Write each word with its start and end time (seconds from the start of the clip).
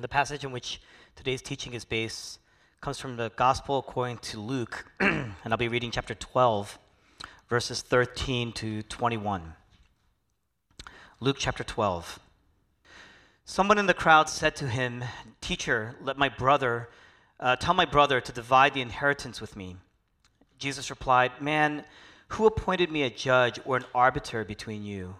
the 0.00 0.08
passage 0.08 0.44
in 0.44 0.52
which 0.52 0.80
today's 1.14 1.42
teaching 1.42 1.72
is 1.74 1.84
based 1.84 2.38
comes 2.80 2.98
from 2.98 3.16
the 3.16 3.30
Gospel 3.36 3.78
according 3.78 4.18
to 4.18 4.40
Luke, 4.40 4.86
and 5.00 5.34
I'll 5.44 5.56
be 5.56 5.68
reading 5.68 5.90
chapter 5.90 6.14
12, 6.14 6.78
verses 7.48 7.82
13 7.82 8.52
to 8.52 8.82
21. 8.82 9.54
Luke 11.20 11.36
chapter 11.38 11.64
12. 11.64 12.18
Someone 13.44 13.78
in 13.78 13.86
the 13.86 13.94
crowd 13.94 14.28
said 14.28 14.54
to 14.56 14.68
him, 14.68 15.04
Teacher, 15.40 15.94
let 16.02 16.18
my 16.18 16.28
brother, 16.28 16.88
uh, 17.40 17.56
tell 17.56 17.74
my 17.74 17.84
brother 17.84 18.20
to 18.20 18.32
divide 18.32 18.74
the 18.74 18.82
inheritance 18.82 19.40
with 19.40 19.56
me. 19.56 19.76
Jesus 20.58 20.90
replied, 20.90 21.32
Man, 21.40 21.84
who 22.28 22.46
appointed 22.46 22.90
me 22.90 23.02
a 23.04 23.10
judge 23.10 23.60
or 23.64 23.76
an 23.76 23.84
arbiter 23.94 24.44
between 24.44 24.84
you? 24.84 25.14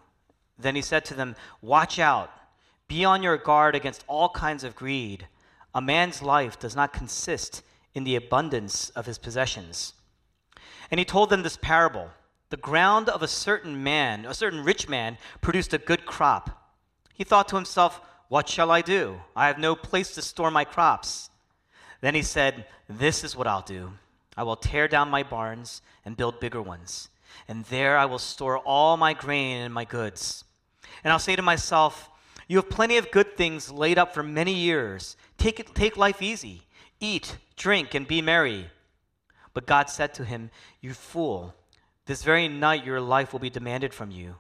Then 0.59 0.75
he 0.75 0.83
said 0.83 1.05
to 1.07 1.15
them, 1.15 1.37
Watch 1.63 1.99
out, 1.99 2.31
be 2.89 3.05
on 3.05 3.23
your 3.23 3.37
guard 3.37 3.75
against 3.75 4.05
all 4.07 4.29
kinds 4.29 4.65
of 4.65 4.77
greed. 4.77 5.27
A 5.75 5.81
man's 5.81 6.23
life 6.23 6.59
does 6.59 6.77
not 6.77 6.93
consist 6.93 7.63
in 7.95 8.05
the 8.05 8.17
abundance 8.17 8.91
of 8.91 9.07
his 9.07 9.19
possessions. 9.19 9.95
And 10.91 10.99
he 10.99 11.05
told 11.05 11.31
them 11.31 11.43
this 11.43 11.57
parable 11.57 12.11
The 12.51 12.57
ground 12.57 13.09
of 13.09 13.23
a 13.23 13.29
certain 13.29 13.83
man, 13.83 14.25
a 14.25 14.35
certain 14.35 14.63
rich 14.65 14.89
man, 14.89 15.19
produced 15.41 15.75
a 15.75 15.79
good 15.79 16.07
crop. 16.07 16.73
He 17.15 17.25
thought 17.25 17.49
to 17.49 17.57
himself, 17.57 18.01
What 18.29 18.49
shall 18.49 18.71
I 18.71 18.83
do? 18.83 19.21
I 19.35 19.49
have 19.49 19.59
no 19.59 19.75
place 19.75 20.15
to 20.15 20.23
store 20.23 20.51
my 20.51 20.65
crops. 20.65 21.31
Then 22.01 22.15
he 22.15 22.23
said, 22.23 22.67
This 22.89 23.25
is 23.25 23.35
what 23.35 23.47
I'll 23.47 23.63
do. 23.63 23.93
I 24.37 24.43
will 24.43 24.57
tear 24.57 24.87
down 24.87 25.09
my 25.09 25.23
barns 25.23 25.81
and 26.05 26.17
build 26.17 26.41
bigger 26.41 26.61
ones, 26.61 27.09
and 27.49 27.65
there 27.65 27.97
I 27.97 28.05
will 28.05 28.19
store 28.19 28.59
all 28.59 28.97
my 28.97 29.15
grain 29.15 29.63
and 29.63 29.73
my 29.73 29.85
goods. 29.85 30.45
And 31.03 31.13
I'll 31.13 31.19
say 31.19 31.37
to 31.37 31.43
myself, 31.43 32.11
You 32.49 32.59
have 32.59 32.71
plenty 32.71 32.97
of 32.97 33.11
good 33.11 33.37
things 33.37 33.73
laid 33.73 33.99
up 33.99 34.15
for 34.15 34.23
many 34.23 34.53
years. 34.53 35.17
Take, 35.37 35.59
it, 35.59 35.75
take 35.75 35.97
life 35.97 36.23
easy. 36.23 36.63
Eat, 37.01 37.37
drink, 37.57 37.95
and 37.95 38.07
be 38.07 38.23
merry. 38.23 38.71
But 39.53 39.67
God 39.67 39.91
said 39.91 40.15
to 40.15 40.25
him, 40.25 40.51
You 40.81 40.95
fool, 40.95 41.55
this 42.07 42.23
very 42.23 42.47
night 42.47 42.85
your 42.85 43.01
life 43.01 43.33
will 43.33 43.41
be 43.41 43.51
demanded 43.51 43.93
from 43.93 44.11
you. 44.11 44.37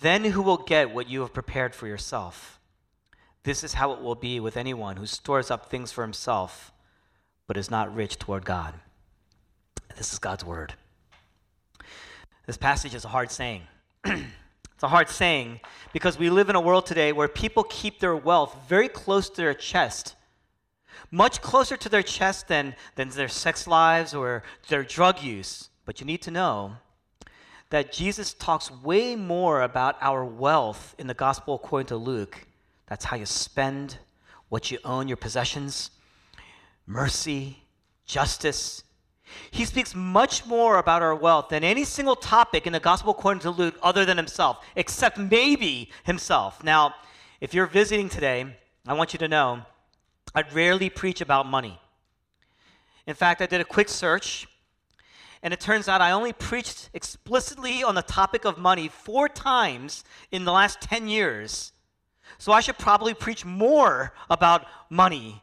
Then 0.00 0.24
who 0.24 0.42
will 0.42 0.58
get 0.58 0.94
what 0.94 1.08
you 1.08 1.20
have 1.22 1.32
prepared 1.32 1.74
for 1.74 1.86
yourself? 1.86 2.60
This 3.42 3.64
is 3.64 3.74
how 3.74 3.92
it 3.92 4.02
will 4.02 4.14
be 4.14 4.38
with 4.38 4.56
anyone 4.56 4.96
who 4.96 5.06
stores 5.06 5.50
up 5.50 5.70
things 5.70 5.90
for 5.90 6.02
himself, 6.02 6.72
but 7.46 7.56
is 7.56 7.70
not 7.70 7.94
rich 7.94 8.18
toward 8.18 8.44
God. 8.44 8.74
This 9.96 10.12
is 10.12 10.18
God's 10.18 10.44
word. 10.44 10.74
This 12.46 12.58
passage 12.58 12.94
is 12.94 13.04
a 13.04 13.08
hard 13.08 13.30
saying. 13.30 13.62
it's 14.78 14.84
a 14.84 14.86
hard 14.86 15.08
saying 15.08 15.58
because 15.92 16.20
we 16.20 16.30
live 16.30 16.48
in 16.48 16.54
a 16.54 16.60
world 16.60 16.86
today 16.86 17.10
where 17.10 17.26
people 17.26 17.64
keep 17.64 17.98
their 17.98 18.14
wealth 18.14 18.56
very 18.68 18.86
close 18.86 19.28
to 19.28 19.36
their 19.38 19.52
chest, 19.52 20.14
much 21.10 21.42
closer 21.42 21.76
to 21.76 21.88
their 21.88 22.04
chest 22.04 22.46
than, 22.46 22.76
than 22.94 23.08
their 23.08 23.26
sex 23.26 23.66
lives 23.66 24.14
or 24.14 24.44
their 24.68 24.84
drug 24.84 25.20
use. 25.20 25.68
But 25.84 25.98
you 25.98 26.06
need 26.06 26.22
to 26.22 26.30
know 26.30 26.74
that 27.70 27.90
Jesus 27.90 28.32
talks 28.34 28.70
way 28.70 29.16
more 29.16 29.62
about 29.62 29.96
our 30.00 30.24
wealth 30.24 30.94
in 30.96 31.08
the 31.08 31.12
gospel 31.12 31.56
according 31.56 31.88
to 31.88 31.96
Luke. 31.96 32.46
That's 32.86 33.06
how 33.06 33.16
you 33.16 33.26
spend 33.26 33.98
what 34.48 34.70
you 34.70 34.78
own, 34.84 35.08
your 35.08 35.16
possessions, 35.16 35.90
mercy, 36.86 37.64
justice, 38.06 38.84
he 39.50 39.64
speaks 39.64 39.94
much 39.94 40.46
more 40.46 40.78
about 40.78 41.02
our 41.02 41.14
wealth 41.14 41.48
than 41.48 41.64
any 41.64 41.84
single 41.84 42.16
topic 42.16 42.66
in 42.66 42.72
the 42.72 42.80
gospel 42.80 43.12
according 43.12 43.40
to 43.40 43.50
Luke 43.50 43.76
other 43.82 44.04
than 44.04 44.16
himself, 44.16 44.64
except 44.76 45.18
maybe 45.18 45.90
himself. 46.04 46.62
Now, 46.62 46.94
if 47.40 47.54
you're 47.54 47.66
visiting 47.66 48.08
today, 48.08 48.56
I 48.86 48.94
want 48.94 49.12
you 49.12 49.18
to 49.20 49.28
know 49.28 49.62
I 50.34 50.42
rarely 50.52 50.90
preach 50.90 51.20
about 51.20 51.46
money. 51.46 51.80
In 53.06 53.14
fact, 53.14 53.40
I 53.40 53.46
did 53.46 53.60
a 53.60 53.64
quick 53.64 53.88
search, 53.88 54.46
and 55.42 55.54
it 55.54 55.60
turns 55.60 55.88
out 55.88 56.00
I 56.00 56.10
only 56.10 56.32
preached 56.32 56.90
explicitly 56.92 57.82
on 57.82 57.94
the 57.94 58.02
topic 58.02 58.44
of 58.44 58.58
money 58.58 58.88
four 58.88 59.28
times 59.28 60.04
in 60.30 60.44
the 60.44 60.52
last 60.52 60.80
10 60.80 61.08
years. 61.08 61.72
So 62.36 62.52
I 62.52 62.60
should 62.60 62.78
probably 62.78 63.14
preach 63.14 63.44
more 63.44 64.12
about 64.28 64.66
money 64.90 65.42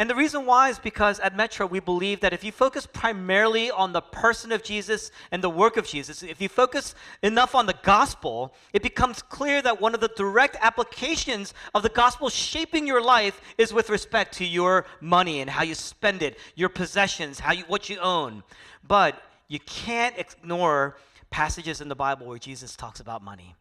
and 0.00 0.08
the 0.08 0.14
reason 0.14 0.46
why 0.46 0.70
is 0.70 0.78
because 0.78 1.20
at 1.20 1.36
Metro, 1.36 1.66
we 1.66 1.78
believe 1.78 2.20
that 2.20 2.32
if 2.32 2.42
you 2.42 2.52
focus 2.52 2.86
primarily 2.86 3.70
on 3.70 3.92
the 3.92 4.00
person 4.00 4.50
of 4.50 4.62
Jesus 4.62 5.10
and 5.30 5.44
the 5.44 5.50
work 5.50 5.76
of 5.76 5.86
Jesus, 5.86 6.22
if 6.22 6.40
you 6.40 6.48
focus 6.48 6.94
enough 7.22 7.54
on 7.54 7.66
the 7.66 7.74
gospel, 7.82 8.54
it 8.72 8.82
becomes 8.82 9.20
clear 9.20 9.60
that 9.60 9.78
one 9.78 9.92
of 9.92 10.00
the 10.00 10.10
direct 10.16 10.56
applications 10.62 11.52
of 11.74 11.82
the 11.82 11.90
gospel 11.90 12.30
shaping 12.30 12.86
your 12.86 13.02
life 13.02 13.42
is 13.58 13.74
with 13.74 13.90
respect 13.90 14.32
to 14.36 14.46
your 14.46 14.86
money 15.02 15.42
and 15.42 15.50
how 15.50 15.64
you 15.64 15.74
spend 15.74 16.22
it, 16.22 16.38
your 16.54 16.70
possessions, 16.70 17.38
how 17.38 17.52
you, 17.52 17.64
what 17.66 17.90
you 17.90 17.98
own. 17.98 18.42
But 18.82 19.22
you 19.48 19.58
can't 19.60 20.16
ignore 20.16 20.96
passages 21.28 21.82
in 21.82 21.88
the 21.88 21.94
Bible 21.94 22.26
where 22.26 22.38
Jesus 22.38 22.74
talks 22.74 23.00
about 23.00 23.22
money. 23.22 23.54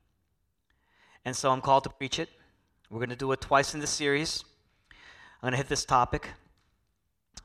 And 1.26 1.36
so 1.36 1.52
I'm 1.52 1.60
called 1.60 1.84
to 1.84 1.90
preach 1.90 2.18
it. 2.18 2.30
We're 2.90 3.00
going 3.00 3.10
to 3.10 3.18
do 3.18 3.30
it 3.34 3.42
twice 3.42 3.74
in 3.74 3.82
this 3.82 3.90
series. 3.90 4.46
I'm 5.42 5.48
going 5.48 5.52
to 5.54 5.58
hit 5.58 5.70
this 5.70 5.86
topic. 5.86 6.32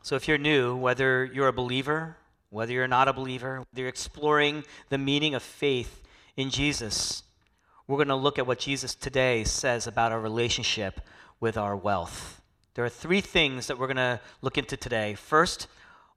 So, 0.03 0.17
if 0.17 0.27
you're 0.27 0.37
new, 0.37 0.75
whether 0.75 1.25
you're 1.25 1.47
a 1.47 1.53
believer, 1.53 2.17
whether 2.51 2.73
you're 2.73 2.89
not 2.89 3.07
a 3.07 3.13
believer, 3.13 3.59
whether 3.59 3.83
you're 3.83 3.89
exploring 3.89 4.65
the 4.89 4.99
meaning 4.99 5.33
of 5.37 5.45
faith 5.45 6.03
in 6.37 6.51
Jesus, 6.51 7.23
we're 7.87 7.99
going 7.99 8.09
to 8.09 8.17
look 8.17 8.37
at 8.37 8.49
what 8.49 8.59
Jesus 8.59 8.97
today 8.97 9.45
says 9.45 9.87
about 9.87 10.11
our 10.11 10.19
relationship 10.19 11.03
with 11.39 11.57
our 11.57 11.77
wealth. 11.77 12.41
There 12.75 12.85
are 12.85 12.89
three 12.89 13.21
things 13.21 13.69
that 13.69 13.79
we're 13.79 13.87
going 13.87 13.97
to 13.99 14.21
look 14.43 14.59
into 14.59 14.77
today. 14.77 15.15
First, 15.15 15.69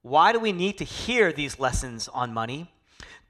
why 0.02 0.32
do 0.32 0.40
we 0.40 0.50
need 0.50 0.78
to 0.78 0.84
hear 0.84 1.32
these 1.32 1.60
lessons 1.60 2.08
on 2.08 2.34
money? 2.34 2.72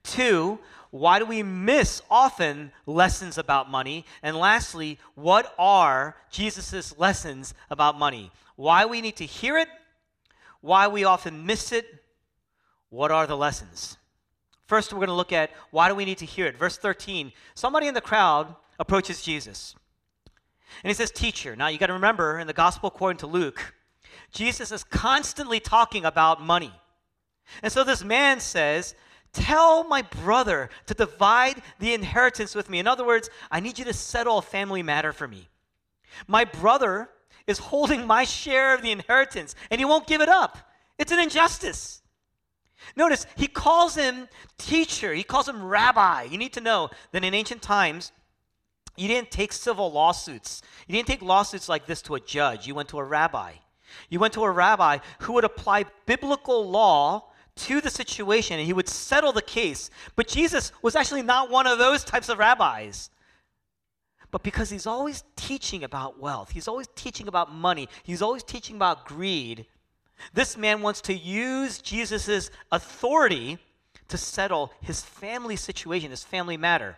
Two, 0.02 0.58
why 0.90 1.18
do 1.18 1.26
we 1.26 1.42
miss 1.42 2.02
often 2.10 2.72
lessons 2.86 3.38
about 3.38 3.70
money? 3.70 4.04
And 4.22 4.36
lastly, 4.36 4.98
what 5.14 5.54
are 5.58 6.16
Jesus' 6.30 6.98
lessons 6.98 7.54
about 7.70 7.98
money? 7.98 8.30
Why 8.56 8.86
we 8.86 9.00
need 9.00 9.16
to 9.16 9.26
hear 9.26 9.58
it, 9.58 9.68
why 10.60 10.88
we 10.88 11.04
often 11.04 11.46
miss 11.46 11.72
it, 11.72 11.86
what 12.90 13.10
are 13.10 13.26
the 13.26 13.36
lessons? 13.36 13.96
First, 14.66 14.92
we're 14.92 14.98
going 14.98 15.08
to 15.08 15.14
look 15.14 15.32
at 15.32 15.50
why 15.70 15.88
do 15.88 15.94
we 15.94 16.04
need 16.04 16.18
to 16.18 16.26
hear 16.26 16.46
it. 16.46 16.56
Verse 16.56 16.76
13 16.76 17.32
somebody 17.54 17.86
in 17.86 17.94
the 17.94 18.00
crowd 18.00 18.54
approaches 18.78 19.22
Jesus. 19.22 19.74
And 20.82 20.90
he 20.90 20.94
says, 20.94 21.10
Teacher. 21.10 21.56
Now, 21.56 21.68
you 21.68 21.78
got 21.78 21.86
to 21.86 21.94
remember 21.94 22.38
in 22.38 22.46
the 22.46 22.52
gospel 22.52 22.88
according 22.88 23.18
to 23.18 23.26
Luke, 23.26 23.74
Jesus 24.30 24.70
is 24.70 24.84
constantly 24.84 25.60
talking 25.60 26.04
about 26.04 26.42
money. 26.42 26.72
And 27.62 27.72
so 27.72 27.82
this 27.82 28.04
man 28.04 28.40
says, 28.40 28.94
Tell 29.32 29.84
my 29.84 30.02
brother 30.02 30.70
to 30.86 30.94
divide 30.94 31.62
the 31.78 31.94
inheritance 31.94 32.54
with 32.54 32.70
me. 32.70 32.78
In 32.78 32.86
other 32.86 33.06
words, 33.06 33.30
I 33.50 33.60
need 33.60 33.78
you 33.78 33.84
to 33.84 33.92
settle 33.92 34.38
a 34.38 34.42
family 34.42 34.82
matter 34.82 35.12
for 35.12 35.28
me. 35.28 35.48
My 36.26 36.44
brother 36.44 37.10
is 37.46 37.58
holding 37.58 38.06
my 38.06 38.24
share 38.24 38.74
of 38.74 38.82
the 38.82 38.90
inheritance 38.90 39.54
and 39.70 39.80
he 39.80 39.84
won't 39.84 40.06
give 40.06 40.20
it 40.20 40.28
up. 40.28 40.58
It's 40.98 41.12
an 41.12 41.20
injustice. 41.20 42.02
Notice, 42.96 43.26
he 43.36 43.48
calls 43.48 43.94
him 43.94 44.28
teacher, 44.56 45.12
he 45.12 45.22
calls 45.22 45.48
him 45.48 45.64
rabbi. 45.64 46.24
You 46.24 46.38
need 46.38 46.52
to 46.54 46.60
know 46.60 46.90
that 47.12 47.24
in 47.24 47.34
ancient 47.34 47.62
times, 47.62 48.12
you 48.96 49.08
didn't 49.08 49.30
take 49.30 49.52
civil 49.52 49.92
lawsuits. 49.92 50.62
You 50.86 50.94
didn't 50.94 51.06
take 51.06 51.22
lawsuits 51.22 51.68
like 51.68 51.86
this 51.86 52.02
to 52.02 52.16
a 52.16 52.20
judge. 52.20 52.66
You 52.66 52.74
went 52.74 52.88
to 52.90 52.98
a 52.98 53.04
rabbi. 53.04 53.52
You 54.08 54.18
went 54.18 54.34
to 54.34 54.44
a 54.44 54.50
rabbi 54.50 54.98
who 55.20 55.34
would 55.34 55.44
apply 55.44 55.84
biblical 56.06 56.68
law 56.68 57.30
to 57.58 57.80
the 57.80 57.90
situation 57.90 58.58
and 58.58 58.66
he 58.66 58.72
would 58.72 58.88
settle 58.88 59.32
the 59.32 59.42
case. 59.42 59.90
But 60.16 60.28
Jesus 60.28 60.72
was 60.82 60.96
actually 60.96 61.22
not 61.22 61.50
one 61.50 61.66
of 61.66 61.78
those 61.78 62.04
types 62.04 62.28
of 62.28 62.38
rabbis. 62.38 63.10
But 64.30 64.42
because 64.42 64.70
he's 64.70 64.86
always 64.86 65.24
teaching 65.36 65.84
about 65.84 66.20
wealth, 66.20 66.50
he's 66.50 66.68
always 66.68 66.88
teaching 66.94 67.28
about 67.28 67.52
money, 67.52 67.88
he's 68.02 68.20
always 68.20 68.42
teaching 68.42 68.76
about 68.76 69.06
greed, 69.06 69.66
this 70.32 70.56
man 70.56 70.82
wants 70.82 71.00
to 71.02 71.14
use 71.14 71.78
Jesus' 71.78 72.50
authority 72.72 73.58
to 74.08 74.16
settle 74.16 74.72
his 74.80 75.02
family 75.02 75.56
situation, 75.56 76.10
his 76.10 76.24
family 76.24 76.56
matter. 76.56 76.96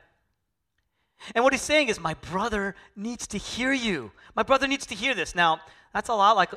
And 1.35 1.45
what 1.45 1.53
he's 1.53 1.63
saying 1.63 1.89
is, 1.89 2.01
My 2.01 2.15
brother 2.15 2.75
needs 2.97 3.27
to 3.29 3.39
hear 3.39 3.73
you. 3.73 4.13
My 4.35 4.43
brother 4.43 4.67
needs 4.67 4.87
to 4.87 4.95
hear 4.95 5.15
this. 5.15 5.35
Now, 5.35 5.61
that's 5.93 6.09
a 6.09 6.15
lot 6.15 6.37
like 6.37 6.51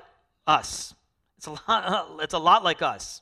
us. 0.48 0.94
It's 1.38 1.48
a 1.48 1.52
lot, 1.52 2.20
it's 2.22 2.34
a 2.34 2.40
lot 2.40 2.64
like 2.64 2.82
us. 2.82 3.22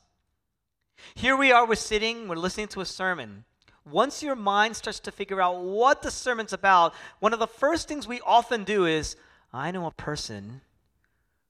Here 1.15 1.36
we 1.36 1.51
are, 1.51 1.68
we're 1.68 1.75
sitting, 1.75 2.27
we're 2.27 2.36
listening 2.36 2.68
to 2.69 2.81
a 2.81 2.86
sermon. 2.86 3.45
Once 3.89 4.21
your 4.21 4.36
mind 4.36 4.75
starts 4.75 5.00
to 5.00 5.12
figure 5.12 5.42
out 5.42 5.62
what 5.62 6.01
the 6.01 6.12
sermon's 6.12 6.53
about, 6.53 6.94
one 7.19 7.33
of 7.33 7.39
the 7.39 7.48
first 7.48 7.88
things 7.88 8.07
we 8.07 8.21
often 8.21 8.63
do 8.63 8.86
is, 8.86 9.15
I 9.53 9.71
know 9.71 9.86
a 9.88 9.92
person 9.92 10.62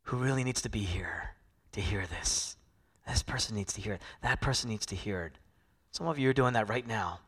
who 0.03 0.17
really 0.17 0.43
needs 0.43 0.61
to 0.61 0.69
be 0.69 0.79
here 0.79 1.35
to 1.73 1.81
hear 1.81 2.05
this. 2.07 2.55
This 3.07 3.23
person 3.23 3.55
needs 3.55 3.73
to 3.73 3.81
hear 3.81 3.93
it. 3.93 4.01
That 4.21 4.41
person 4.41 4.69
needs 4.69 4.85
to 4.87 4.95
hear 4.95 5.23
it. 5.23 5.33
Some 5.91 6.07
of 6.07 6.17
you 6.17 6.29
are 6.29 6.33
doing 6.33 6.53
that 6.53 6.69
right 6.69 6.87
now. 6.87 7.19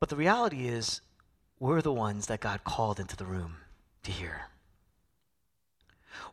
But 0.00 0.08
the 0.08 0.16
reality 0.16 0.66
is, 0.66 1.00
we're 1.58 1.82
the 1.82 1.92
ones 1.92 2.26
that 2.26 2.40
God 2.40 2.64
called 2.64 2.98
into 2.98 3.16
the 3.16 3.26
room 3.26 3.56
to 4.02 4.10
hear. 4.10 4.46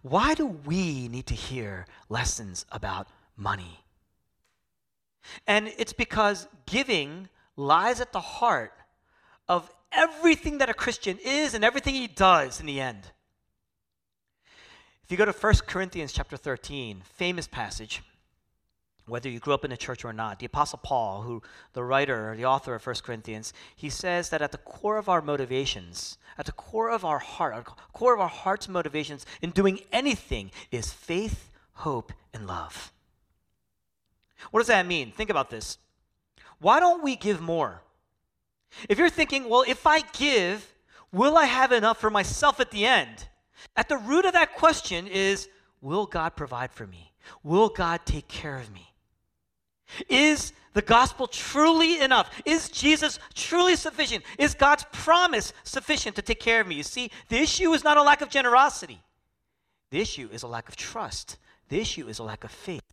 Why 0.01 0.33
do 0.33 0.45
we 0.45 1.07
need 1.07 1.25
to 1.27 1.35
hear 1.35 1.85
lessons 2.09 2.65
about 2.71 3.07
money? 3.35 3.83
And 5.45 5.74
it's 5.77 5.94
because 5.94 6.47
giving 6.65 7.29
lies 7.56 8.00
at 8.00 8.13
the 8.13 8.21
heart 8.21 8.74
of 9.47 9.69
everything 9.91 10.59
that 10.59 10.69
a 10.69 10.74
Christian 10.74 11.18
is 11.24 11.53
and 11.53 11.63
everything 11.63 11.95
he 11.95 12.07
does 12.07 12.59
in 12.59 12.65
the 12.65 12.79
end. 12.79 13.12
If 15.03 15.12
you 15.12 15.18
go 15.18 15.25
to 15.25 15.31
1 15.31 15.53
Corinthians 15.68 16.12
chapter 16.12 16.35
13, 16.38 17.01
famous 17.01 17.47
passage, 17.47 18.01
whether 19.07 19.30
you 19.30 19.39
grew 19.39 19.54
up 19.54 19.65
in 19.65 19.71
a 19.71 19.77
church 19.77 20.04
or 20.06 20.13
not, 20.13 20.39
the 20.39 20.45
Apostle 20.45 20.80
Paul, 20.83 21.21
who 21.21 21.42
the 21.74 21.83
writer, 21.83 22.36
the 22.36 22.45
author 22.45 22.75
of 22.75 22.86
1 22.86 22.95
Corinthians, 23.04 23.54
he 23.75 23.89
says 23.89 24.30
that 24.30 24.42
at 24.42 24.51
the 24.51 24.57
core 24.59 24.98
of 24.98 25.09
our 25.09 25.21
motivations, 25.21 26.18
at 26.38 26.45
the 26.45 26.51
core 26.51 26.89
of 26.89 27.06
our 27.06 27.19
heart, 27.19 27.56
at 27.56 27.65
the 27.65 27.71
core 27.94 28.13
of 28.13 28.19
our 28.19 28.27
heart's 28.27 28.68
motivations 28.68 29.25
in 29.42 29.51
doing 29.51 29.80
anything 29.92 30.51
is 30.71 30.92
faith, 30.92 31.50
hope, 31.74 32.12
and 32.33 32.45
love. 32.45 32.92
What 34.51 34.59
does 34.59 34.68
that 34.68 34.86
mean? 34.86 35.12
Think 35.12 35.30
about 35.30 35.50
this. 35.50 35.77
Why 36.60 36.80
don't 36.80 37.03
we 37.03 37.15
give 37.15 37.42
more? 37.42 37.81
If 38.89 38.98
you're 38.98 39.10
thinking, 39.10 39.48
well, 39.50 39.63
if 39.68 39.88
I 39.88 40.01
give, 40.01 40.74
will 41.12 41.38
I 41.38 41.45
have 41.45 41.71
enough 41.71 42.00
for 42.00 42.10
myself 42.10 42.60
at 42.60 42.71
the 42.71 42.86
end? 42.86 43.27
At 43.75 43.89
the 43.89 43.98
root 43.98 44.25
of 44.25 44.33
that 44.33 44.56
question 44.56 45.07
is, 45.07 45.48
will 45.81 46.06
God 46.06 46.36
provide 46.36 46.71
for 46.71 46.86
me? 46.86 47.13
Will 47.44 47.69
God 47.69 48.01
take 48.06 48.27
care 48.27 48.57
of 48.57 48.71
me? 48.74 48.87
Is 50.10 50.54
the 50.74 50.81
gospel 50.81 51.28
truly 51.28 52.00
enough? 52.01 52.30
Is 52.45 52.69
Jesus 52.69 53.19
truly 53.34 53.75
sufficient? 53.75 54.24
Is 54.38 54.54
God's 54.54 54.86
promise 54.92 55.54
sufficient 55.63 56.16
to 56.18 56.22
take 56.22 56.39
care 56.39 56.62
of 56.62 56.68
me? 56.68 56.75
You 56.75 56.84
see, 56.84 57.12
the 57.30 57.38
issue 57.38 57.72
is 57.74 57.84
not 57.84 57.98
a 57.98 58.04
lack 58.04 58.22
of 58.22 58.30
generosity, 58.30 59.01
the 59.89 60.00
issue 60.00 60.30
is 60.31 60.44
a 60.44 60.48
lack 60.48 60.69
of 60.69 60.75
trust, 60.75 61.38
the 61.69 61.80
issue 61.80 62.07
is 62.07 62.19
a 62.19 62.24
lack 62.24 62.44
of 62.44 62.51
faith. 62.51 62.84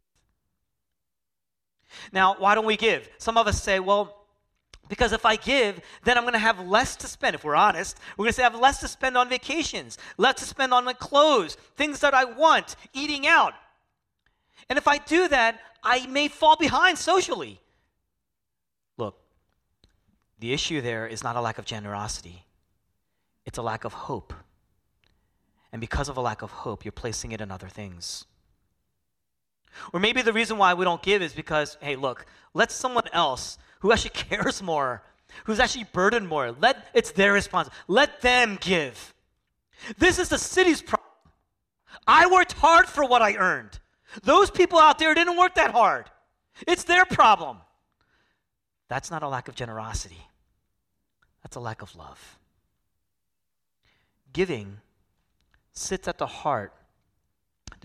Now, 2.13 2.37
why 2.39 2.55
don't 2.55 2.67
we 2.67 2.77
give? 2.77 3.09
Some 3.19 3.37
of 3.37 3.47
us 3.47 3.63
say, 3.63 3.81
well, 3.81 4.25
because 4.89 5.13
if 5.13 5.25
I 5.25 5.37
give, 5.37 5.81
then 6.05 6.19
I'm 6.19 6.25
going 6.25 6.35
to 6.35 6.39
have 6.39 6.61
less 6.67 6.97
to 6.97 7.07
spend. 7.07 7.35
If 7.35 7.45
we're 7.45 7.57
honest, 7.57 7.99
we're 8.17 8.25
going 8.25 8.33
to 8.33 8.37
say 8.37 8.43
I 8.43 8.51
have 8.51 8.61
less 8.61 8.81
to 8.81 8.89
spend 8.89 9.17
on 9.17 9.29
vacations, 9.29 9.99
less 10.19 10.37
to 10.37 10.45
spend 10.45 10.75
on 10.75 10.85
my 10.85 10.93
clothes, 10.93 11.57
things 11.77 12.01
that 12.01 12.15
I 12.15 12.25
want, 12.25 12.77
eating 12.93 13.27
out. 13.27 13.55
And 14.69 14.79
if 14.79 14.89
I 14.89 14.99
do 14.99 15.29
that, 15.29 15.61
I 15.85 16.07
may 16.07 16.29
fall 16.29 16.57
behind 16.57 16.99
socially. 16.99 17.61
Look, 18.97 19.17
the 20.39 20.53
issue 20.53 20.81
there 20.81 21.07
is 21.07 21.23
not 21.23 21.37
a 21.37 21.41
lack 21.41 21.59
of 21.59 21.65
generosity, 21.65 22.47
it's 23.45 23.59
a 23.59 23.63
lack 23.63 23.85
of 23.85 23.93
hope. 23.93 24.33
And 25.73 25.81
because 25.81 26.09
of 26.09 26.17
a 26.17 26.21
lack 26.21 26.43
of 26.43 26.53
hope, 26.53 26.85
you're 26.85 26.93
placing 26.93 27.33
it 27.33 27.41
in 27.41 27.51
other 27.51 27.69
things. 27.69 28.27
Or 29.93 29.99
maybe 29.99 30.23
the 30.23 30.33
reason 30.33 30.57
why 30.57 30.75
we 30.75 30.85
don't 30.85 31.03
give 31.03 31.21
is 31.21 31.33
because, 31.33 31.77
hey, 31.81 31.97
look, 31.97 32.27
let 32.55 32.71
someone 32.71 33.09
else 33.13 33.59
who 33.81 33.91
actually 33.93 34.11
cares 34.15 34.63
more, 34.63 35.03
who's 35.45 35.59
actually 35.59 35.87
burdened 35.93 36.29
more, 36.29 36.53
let 36.61 36.89
it's 36.95 37.11
their 37.11 37.33
responsibility. 37.33 37.85
Let 37.89 38.21
them 38.21 38.57
give. 38.61 39.13
This 39.99 40.21
is 40.21 40.29
the 40.29 40.39
city's 40.39 40.81
problem. 40.81 41.11
I 42.07 42.31
worked 42.31 42.53
hard 42.53 42.87
for 42.87 43.05
what 43.05 43.21
I 43.23 43.35
earned. 43.35 43.81
Those 44.23 44.51
people 44.51 44.79
out 44.79 44.99
there 44.99 45.15
didn't 45.15 45.37
work 45.37 45.55
that 45.55 45.73
hard. 45.73 46.11
It's 46.67 46.85
their 46.85 47.05
problem. 47.05 47.59
That's 48.89 49.11
not 49.11 49.23
a 49.23 49.29
lack 49.29 49.49
of 49.49 49.55
generosity, 49.55 50.29
that's 51.43 51.57
a 51.57 51.61
lack 51.61 51.83
of 51.83 51.95
love. 51.97 52.39
Giving 54.33 54.79
sits 55.73 56.07
at 56.07 56.19
the 56.19 56.27
heart 56.27 56.73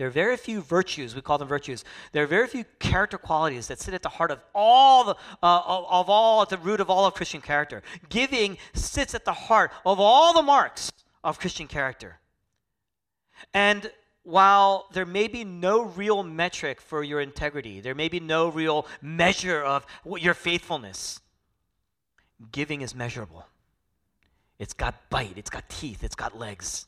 there 0.00 0.06
are 0.06 0.10
very 0.10 0.38
few 0.38 0.62
virtues, 0.62 1.14
we 1.14 1.20
call 1.20 1.36
them 1.36 1.46
virtues. 1.46 1.84
There 2.12 2.22
are 2.22 2.26
very 2.26 2.46
few 2.46 2.64
character 2.78 3.18
qualities 3.18 3.68
that 3.68 3.80
sit 3.80 3.92
at 3.92 4.02
the 4.02 4.08
heart 4.08 4.30
of 4.30 4.40
all 4.54 5.04
the, 5.04 5.14
uh, 5.42 5.60
of, 5.66 5.84
of 5.90 6.08
all, 6.08 6.40
at 6.40 6.48
the 6.48 6.56
root 6.56 6.80
of 6.80 6.88
all 6.88 7.04
of 7.04 7.12
Christian 7.12 7.42
character. 7.42 7.82
Giving 8.08 8.56
sits 8.72 9.14
at 9.14 9.26
the 9.26 9.34
heart 9.34 9.72
of 9.84 10.00
all 10.00 10.32
the 10.32 10.40
marks 10.40 10.90
of 11.22 11.38
Christian 11.38 11.66
character. 11.66 12.18
And 13.52 13.92
while 14.22 14.86
there 14.92 15.06
may 15.06 15.28
be 15.28 15.44
no 15.44 15.82
real 15.82 16.22
metric 16.22 16.80
for 16.80 17.02
your 17.02 17.20
integrity, 17.20 17.80
there 17.80 17.94
may 17.94 18.08
be 18.08 18.20
no 18.20 18.48
real 18.48 18.86
measure 19.00 19.62
of 19.62 19.86
your 20.04 20.34
faithfulness, 20.34 21.20
giving 22.52 22.82
is 22.82 22.94
measurable. 22.94 23.46
It's 24.58 24.74
got 24.74 25.08
bite, 25.08 25.36
it's 25.36 25.50
got 25.50 25.68
teeth, 25.68 26.04
it's 26.04 26.14
got 26.14 26.38
legs. 26.38 26.86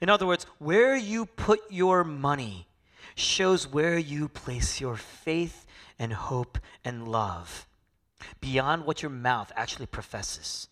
In 0.00 0.08
other 0.08 0.26
words, 0.26 0.46
where 0.58 0.96
you 0.96 1.26
put 1.26 1.60
your 1.70 2.02
money 2.04 2.66
shows 3.14 3.70
where 3.70 3.98
you 3.98 4.28
place 4.28 4.80
your 4.80 4.96
faith 4.96 5.66
and 5.98 6.12
hope 6.12 6.58
and 6.84 7.08
love 7.08 7.66
beyond 8.40 8.84
what 8.84 9.02
your 9.02 9.10
mouth 9.10 9.52
actually 9.54 9.86
professes. 9.86 10.68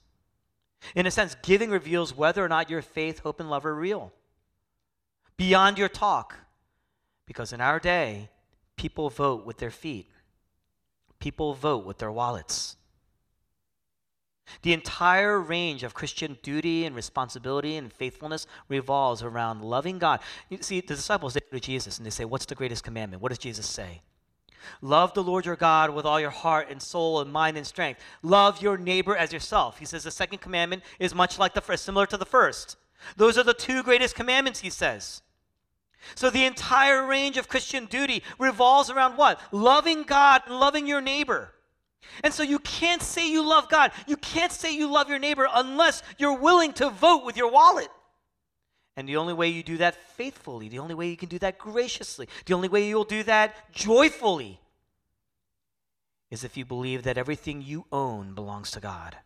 In 0.95 1.07
a 1.07 1.11
sense, 1.11 1.37
giving 1.43 1.71
reveals 1.71 2.17
whether 2.17 2.45
or 2.45 2.49
not 2.49 2.71
your 2.71 2.83
faith, 2.83 3.21
hope, 3.21 3.39
and 3.39 3.51
love 3.51 3.67
are 3.67 3.75
real 3.75 4.13
beyond 5.41 5.79
your 5.79 5.89
talk. 5.89 6.37
Because 7.25 7.55
in 7.55 7.63
our 7.63 7.81
day, 7.81 8.29
people 8.77 9.09
vote 9.09 9.47
with 9.47 9.57
their 9.57 9.71
feet, 9.71 10.07
people 11.19 11.55
vote 11.55 11.87
with 11.87 11.97
their 11.97 12.13
wallets. 12.13 12.77
The 14.61 14.75
entire 14.75 15.41
range 15.41 15.83
of 15.83 15.95
Christian 15.95 16.37
duty 16.43 16.85
and 16.85 16.95
responsibility 16.95 17.77
and 17.77 17.91
faithfulness 17.91 18.47
revolves 18.69 19.23
around 19.23 19.63
loving 19.63 19.99
God. 19.99 20.21
You 20.51 20.59
see, 20.61 20.81
the 20.81 20.97
disciples, 20.97 21.33
they 21.33 21.41
go 21.41 21.57
to 21.57 21.61
Jesus 21.61 21.97
and 21.97 22.05
they 22.05 22.11
say, 22.11 22.27
What's 22.27 22.47
the 22.47 22.55
greatest 22.55 22.85
commandment? 22.85 23.23
What 23.23 23.31
does 23.31 23.39
Jesus 23.39 23.67
say? 23.67 24.03
Love 24.83 25.15
the 25.15 25.23
Lord 25.23 25.47
your 25.47 25.57
God 25.57 25.95
with 25.95 26.05
all 26.05 26.21
your 26.21 26.31
heart 26.31 26.67
and 26.69 26.83
soul 26.83 27.21
and 27.21 27.33
mind 27.33 27.57
and 27.57 27.67
strength. 27.67 28.01
Love 28.23 28.61
your 28.61 28.77
neighbor 28.77 29.17
as 29.17 29.33
yourself. 29.33 29.79
He 29.79 29.87
says 29.87 30.05
the 30.05 30.11
second 30.11 30.43
commandment 30.43 30.83
is 30.99 31.15
much 31.15 31.39
like 31.39 31.55
the 31.55 31.63
first, 31.63 31.87
similar 31.87 32.05
to 32.07 32.19
the 32.19 32.27
first. 32.27 32.77
Those 33.17 33.39
are 33.39 33.45
the 33.45 33.55
two 33.55 33.83
greatest 33.83 34.15
commandments, 34.15 34.61
he 34.61 34.69
says. 34.69 35.23
So 36.15 36.31
the 36.31 36.45
entire 36.45 37.07
range 37.07 37.37
of 37.37 37.49
Christian 37.49 37.87
duty 37.87 38.23
revolves 38.39 38.91
around 38.91 39.17
what? 39.17 39.41
Loving 39.53 40.03
God 40.03 40.43
and 40.47 40.59
loving 40.59 40.87
your 40.87 41.01
neighbor. 41.01 41.53
And 42.25 42.33
so 42.33 42.43
you 42.43 42.59
can't 42.59 43.03
say 43.03 43.31
you 43.31 43.47
love 43.47 43.69
God. 43.69 43.93
You 44.07 44.17
can't 44.17 44.53
say 44.53 44.75
you 44.75 44.91
love 44.91 45.09
your 45.09 45.19
neighbor 45.19 45.49
unless 45.55 46.03
you're 46.19 46.39
willing 46.39 46.73
to 46.75 46.91
vote 46.91 47.25
with 47.25 47.37
your 47.37 47.51
wallet. 47.51 47.89
And 48.97 49.09
the 49.09 49.17
only 49.17 49.33
way 49.33 49.49
you 49.49 49.63
do 49.63 49.79
that 49.79 49.95
faithfully, 49.95 50.69
the 50.69 50.81
only 50.81 50.95
way 50.95 51.09
you 51.09 51.17
can 51.17 51.29
do 51.29 51.39
that 51.39 51.59
graciously, 51.59 52.29
the 52.47 52.55
only 52.55 52.69
way 52.69 52.87
you'll 52.87 53.05
do 53.05 53.23
that 53.23 53.73
joyfully 53.73 54.61
is 56.31 56.45
if 56.45 56.57
you 56.57 56.65
believe 56.65 57.03
that 57.03 57.19
everything 57.19 57.63
you 57.63 57.87
own 57.91 58.35
belongs 58.35 58.71
to 58.73 58.81
God. 58.81 59.17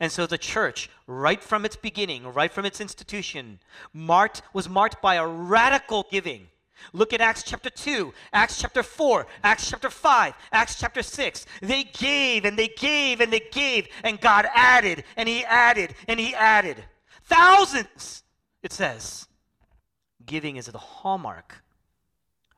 And 0.00 0.10
so 0.10 0.26
the 0.26 0.38
church, 0.38 0.90
right 1.06 1.42
from 1.42 1.64
its 1.64 1.76
beginning, 1.76 2.26
right 2.32 2.52
from 2.52 2.64
its 2.64 2.80
institution, 2.80 3.60
marked 3.92 4.42
was 4.52 4.68
marked 4.68 5.00
by 5.02 5.16
a 5.16 5.26
radical 5.26 6.06
giving. 6.10 6.48
Look 6.92 7.12
at 7.12 7.20
Acts 7.20 7.42
chapter 7.42 7.70
2, 7.70 8.12
Acts 8.32 8.60
chapter 8.60 8.82
4, 8.82 9.26
Acts 9.42 9.70
chapter 9.70 9.90
5, 9.90 10.34
Acts 10.52 10.78
chapter 10.78 11.02
6. 11.02 11.46
They 11.62 11.84
gave 11.84 12.44
and 12.44 12.58
they 12.58 12.68
gave 12.68 13.20
and 13.20 13.32
they 13.32 13.42
gave, 13.52 13.88
and 14.02 14.20
God 14.20 14.46
added 14.54 15.04
and 15.16 15.28
He 15.28 15.44
added 15.44 15.94
and 16.08 16.20
He 16.20 16.34
added. 16.34 16.84
Thousands, 17.24 18.22
it 18.62 18.72
says. 18.72 19.28
Giving 20.26 20.56
is 20.56 20.66
the 20.66 20.78
hallmark 20.78 21.62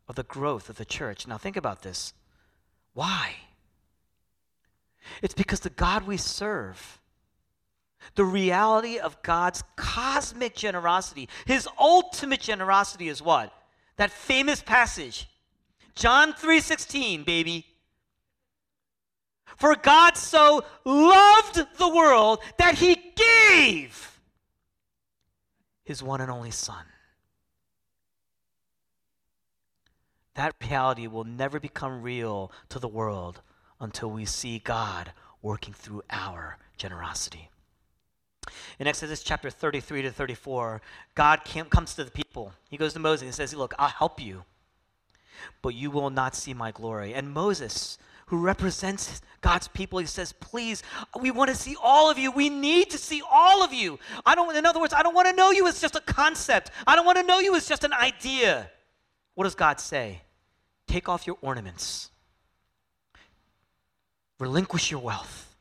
of 0.09 0.14
the 0.14 0.23
growth 0.23 0.68
of 0.68 0.76
the 0.76 0.85
church. 0.85 1.26
Now, 1.26 1.38
think 1.38 1.56
about 1.56 1.83
this. 1.83 2.14
Why? 2.95 3.35
It's 5.23 5.35
because 5.35 5.61
the 5.61 5.71
God 5.71 6.06
we 6.06 6.16
serve, 6.16 7.00
the 8.14 8.25
reality 8.25 8.98
of 8.98 9.20
God's 9.22 9.62
cosmic 9.76 10.54
generosity, 10.54 11.28
His 11.46 11.68
ultimate 11.78 12.40
generosity 12.40 13.08
is 13.08 13.20
what? 13.20 13.52
That 13.96 14.10
famous 14.10 14.62
passage. 14.62 15.28
John 15.94 16.32
3:16, 16.34 17.25
baby. 17.25 17.66
For 19.56 19.75
God 19.75 20.16
so 20.16 20.64
loved 20.84 21.64
the 21.78 21.88
world 21.88 22.40
that 22.58 22.75
he 22.75 22.94
gave 23.16 24.20
his 25.84 26.02
one 26.02 26.20
and 26.20 26.30
only 26.30 26.50
son. 26.50 26.84
That 30.34 30.54
reality 30.60 31.06
will 31.06 31.25
never 31.25 31.58
become 31.58 32.02
real 32.02 32.52
to 32.68 32.78
the 32.78 32.88
world 32.88 33.40
until 33.80 34.10
we 34.10 34.26
see 34.26 34.58
God 34.58 35.12
working 35.40 35.72
through 35.72 36.02
our 36.10 36.58
generosity. 36.76 37.48
In 38.78 38.86
Exodus 38.86 39.22
chapter 39.22 39.50
33 39.50 40.02
to 40.02 40.10
34, 40.10 40.80
God 41.14 41.44
came, 41.44 41.66
comes 41.66 41.94
to 41.94 42.04
the 42.04 42.10
people. 42.10 42.52
He 42.70 42.76
goes 42.76 42.92
to 42.92 42.98
Moses 42.98 43.26
and 43.26 43.34
says, 43.34 43.54
Look, 43.54 43.74
I'll 43.78 43.88
help 43.88 44.20
you, 44.20 44.44
but 45.62 45.74
you 45.74 45.90
will 45.90 46.10
not 46.10 46.34
see 46.34 46.54
my 46.54 46.70
glory. 46.70 47.14
And 47.14 47.32
Moses, 47.32 47.98
who 48.26 48.38
represents 48.38 49.22
God's 49.40 49.68
people. 49.68 49.98
He 49.98 50.06
says, 50.06 50.32
Please, 50.32 50.82
we 51.20 51.30
want 51.30 51.50
to 51.50 51.56
see 51.56 51.76
all 51.82 52.10
of 52.10 52.18
you. 52.18 52.30
We 52.32 52.48
need 52.48 52.90
to 52.90 52.98
see 52.98 53.22
all 53.30 53.62
of 53.62 53.72
you. 53.72 53.98
I 54.24 54.34
don't, 54.34 54.54
in 54.56 54.66
other 54.66 54.80
words, 54.80 54.92
I 54.92 55.02
don't 55.02 55.14
want 55.14 55.28
to 55.28 55.34
know 55.34 55.50
you 55.52 55.66
as 55.68 55.80
just 55.80 55.94
a 55.94 56.00
concept. 56.00 56.70
I 56.86 56.96
don't 56.96 57.06
want 57.06 57.18
to 57.18 57.24
know 57.24 57.38
you 57.38 57.54
as 57.54 57.68
just 57.68 57.84
an 57.84 57.92
idea. 57.92 58.70
What 59.34 59.44
does 59.44 59.54
God 59.54 59.80
say? 59.80 60.22
Take 60.88 61.08
off 61.08 61.26
your 61.26 61.36
ornaments, 61.40 62.10
relinquish 64.38 64.90
your 64.90 65.00
wealth, 65.00 65.55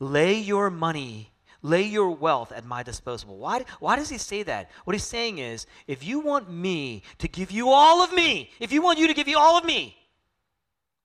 lay 0.00 0.34
your 0.34 0.70
money 0.70 1.30
lay 1.62 1.82
your 1.82 2.10
wealth 2.10 2.52
at 2.52 2.64
my 2.64 2.82
disposal. 2.82 3.36
Why, 3.36 3.64
why 3.80 3.96
does 3.96 4.08
he 4.08 4.18
say 4.18 4.42
that? 4.44 4.70
What 4.84 4.94
he's 4.94 5.04
saying 5.04 5.38
is, 5.38 5.66
if 5.86 6.04
you 6.04 6.20
want 6.20 6.50
me 6.50 7.02
to 7.18 7.28
give 7.28 7.50
you 7.50 7.68
all 7.68 8.02
of 8.02 8.12
me, 8.12 8.50
if 8.60 8.72
you 8.72 8.82
want 8.82 8.98
you 8.98 9.06
to 9.06 9.14
give 9.14 9.28
you 9.28 9.38
all 9.38 9.58
of 9.58 9.64
me, 9.64 9.96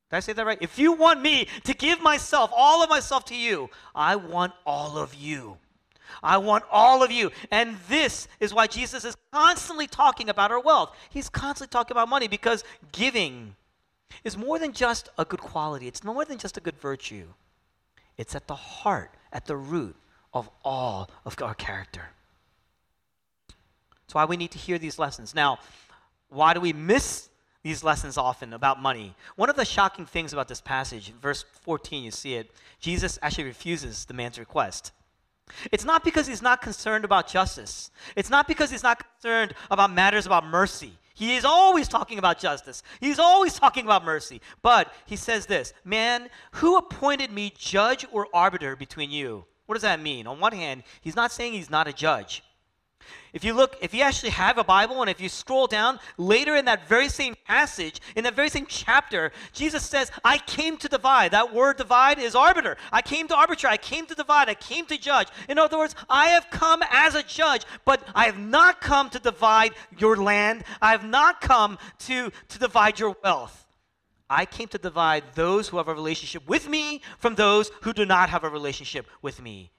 did 0.09 0.17
I 0.17 0.19
say 0.19 0.33
that 0.33 0.45
right? 0.45 0.57
If 0.61 0.77
you 0.77 0.93
want 0.93 1.21
me 1.21 1.47
to 1.63 1.73
give 1.73 2.01
myself, 2.01 2.51
all 2.55 2.83
of 2.83 2.89
myself 2.89 3.25
to 3.25 3.35
you, 3.35 3.69
I 3.93 4.15
want 4.15 4.53
all 4.65 4.97
of 4.97 5.15
you. 5.15 5.57
I 6.21 6.37
want 6.37 6.63
all 6.71 7.03
of 7.03 7.11
you. 7.11 7.31
And 7.51 7.77
this 7.89 8.27
is 8.39 8.53
why 8.53 8.67
Jesus 8.67 9.03
is 9.03 9.17
constantly 9.33 9.87
talking 9.87 10.29
about 10.29 10.51
our 10.51 10.59
wealth. 10.59 10.95
He's 11.09 11.27
constantly 11.27 11.71
talking 11.71 11.91
about 11.91 12.07
money 12.07 12.27
because 12.27 12.63
giving 12.91 13.55
is 14.23 14.37
more 14.37 14.59
than 14.59 14.71
just 14.71 15.09
a 15.17 15.25
good 15.25 15.41
quality, 15.41 15.87
it's 15.87 16.03
more 16.03 16.23
than 16.23 16.37
just 16.37 16.55
a 16.57 16.61
good 16.61 16.77
virtue. 16.77 17.25
It's 18.17 18.35
at 18.35 18.47
the 18.47 18.55
heart, 18.55 19.11
at 19.31 19.45
the 19.45 19.55
root 19.55 19.95
of 20.33 20.49
all 20.63 21.09
of 21.25 21.35
our 21.41 21.53
character. 21.53 22.09
That's 24.03 24.13
why 24.13 24.25
we 24.25 24.37
need 24.37 24.51
to 24.51 24.57
hear 24.57 24.77
these 24.77 24.99
lessons. 24.99 25.33
Now, 25.33 25.59
why 26.29 26.53
do 26.53 26.59
we 26.59 26.73
miss 26.73 27.29
these 27.65 27.83
lessons 27.83 28.15
often 28.15 28.53
about 28.53 28.79
money. 28.79 29.15
One 29.37 29.49
of 29.49 29.55
the 29.55 29.65
shocking 29.65 30.05
things 30.05 30.33
about 30.33 30.47
this 30.47 30.61
passage, 30.61 31.11
verse 31.19 31.43
14, 31.63 32.03
you 32.03 32.11
see 32.11 32.35
it, 32.35 32.51
Jesus 32.79 33.17
actually 33.23 33.45
refuses 33.45 34.05
the 34.05 34.13
man's 34.13 34.37
request. 34.37 34.91
It's 35.71 35.83
not 35.83 36.03
because 36.03 36.27
he's 36.27 36.43
not 36.43 36.61
concerned 36.61 37.05
about 37.05 37.27
justice. 37.27 37.89
It's 38.15 38.29
not 38.29 38.47
because 38.47 38.69
he's 38.69 38.83
not 38.83 39.03
concerned 39.03 39.55
about 39.71 39.91
matters 39.91 40.27
about 40.27 40.45
mercy. 40.45 40.91
He 41.15 41.37
is 41.37 41.45
always 41.45 41.87
talking 41.87 42.19
about 42.19 42.39
justice. 42.39 42.83
He's 42.99 43.19
always 43.19 43.57
talking 43.57 43.85
about 43.85 44.05
mercy. 44.05 44.41
But 44.61 44.93
he 45.05 45.15
says 45.15 45.45
this 45.45 45.73
Man, 45.83 46.29
who 46.51 46.77
appointed 46.77 47.31
me 47.31 47.53
judge 47.57 48.05
or 48.11 48.27
arbiter 48.33 48.75
between 48.75 49.09
you? 49.09 49.45
What 49.65 49.75
does 49.75 49.81
that 49.81 49.99
mean? 49.99 50.27
On 50.27 50.39
one 50.39 50.51
hand, 50.51 50.83
he's 51.01 51.15
not 51.15 51.31
saying 51.31 51.53
he's 51.53 51.71
not 51.71 51.87
a 51.87 51.93
judge. 51.93 52.43
If 53.35 53.43
you 53.43 53.53
look, 53.53 53.75
if 53.81 53.93
you 53.93 54.01
actually 54.01 54.29
have 54.29 54.57
a 54.57 54.63
Bible 54.63 55.01
and 55.01 55.09
if 55.09 55.19
you 55.19 55.27
scroll 55.27 55.67
down 55.67 55.99
later 56.17 56.55
in 56.55 56.63
that 56.65 56.87
very 56.87 57.09
same 57.09 57.35
passage, 57.45 57.99
in 58.15 58.23
that 58.23 58.33
very 58.33 58.47
same 58.47 58.65
chapter, 58.65 59.33
Jesus 59.51 59.83
says, 59.83 60.09
I 60.23 60.37
came 60.37 60.77
to 60.77 60.87
divide. 60.87 61.31
That 61.31 61.53
word 61.53 61.75
divide 61.75 62.17
is 62.17 62.33
arbiter. 62.33 62.77
I 62.93 63.01
came 63.01 63.27
to 63.27 63.35
arbitrate. 63.35 63.73
I 63.73 63.77
came 63.77 64.05
to 64.05 64.15
divide. 64.15 64.47
I 64.47 64.53
came 64.53 64.85
to 64.85 64.97
judge. 64.97 65.27
In 65.49 65.59
other 65.59 65.77
words, 65.77 65.95
I 66.09 66.27
have 66.27 66.49
come 66.49 66.81
as 66.89 67.13
a 67.13 67.23
judge, 67.23 67.63
but 67.83 68.01
I 68.15 68.27
have 68.27 68.39
not 68.39 68.79
come 68.79 69.09
to 69.09 69.19
divide 69.19 69.73
your 69.97 70.15
land. 70.15 70.63
I 70.81 70.91
have 70.91 71.03
not 71.03 71.41
come 71.41 71.77
to, 72.07 72.31
to 72.47 72.59
divide 72.59 73.01
your 73.01 73.17
wealth. 73.21 73.67
I 74.29 74.45
came 74.45 74.69
to 74.69 74.77
divide 74.77 75.25
those 75.35 75.67
who 75.67 75.75
have 75.75 75.89
a 75.89 75.93
relationship 75.93 76.47
with 76.47 76.69
me 76.69 77.01
from 77.19 77.35
those 77.35 77.69
who 77.81 77.91
do 77.91 78.05
not 78.05 78.29
have 78.29 78.45
a 78.45 78.49
relationship 78.49 79.07
with 79.21 79.41
me. 79.41 79.71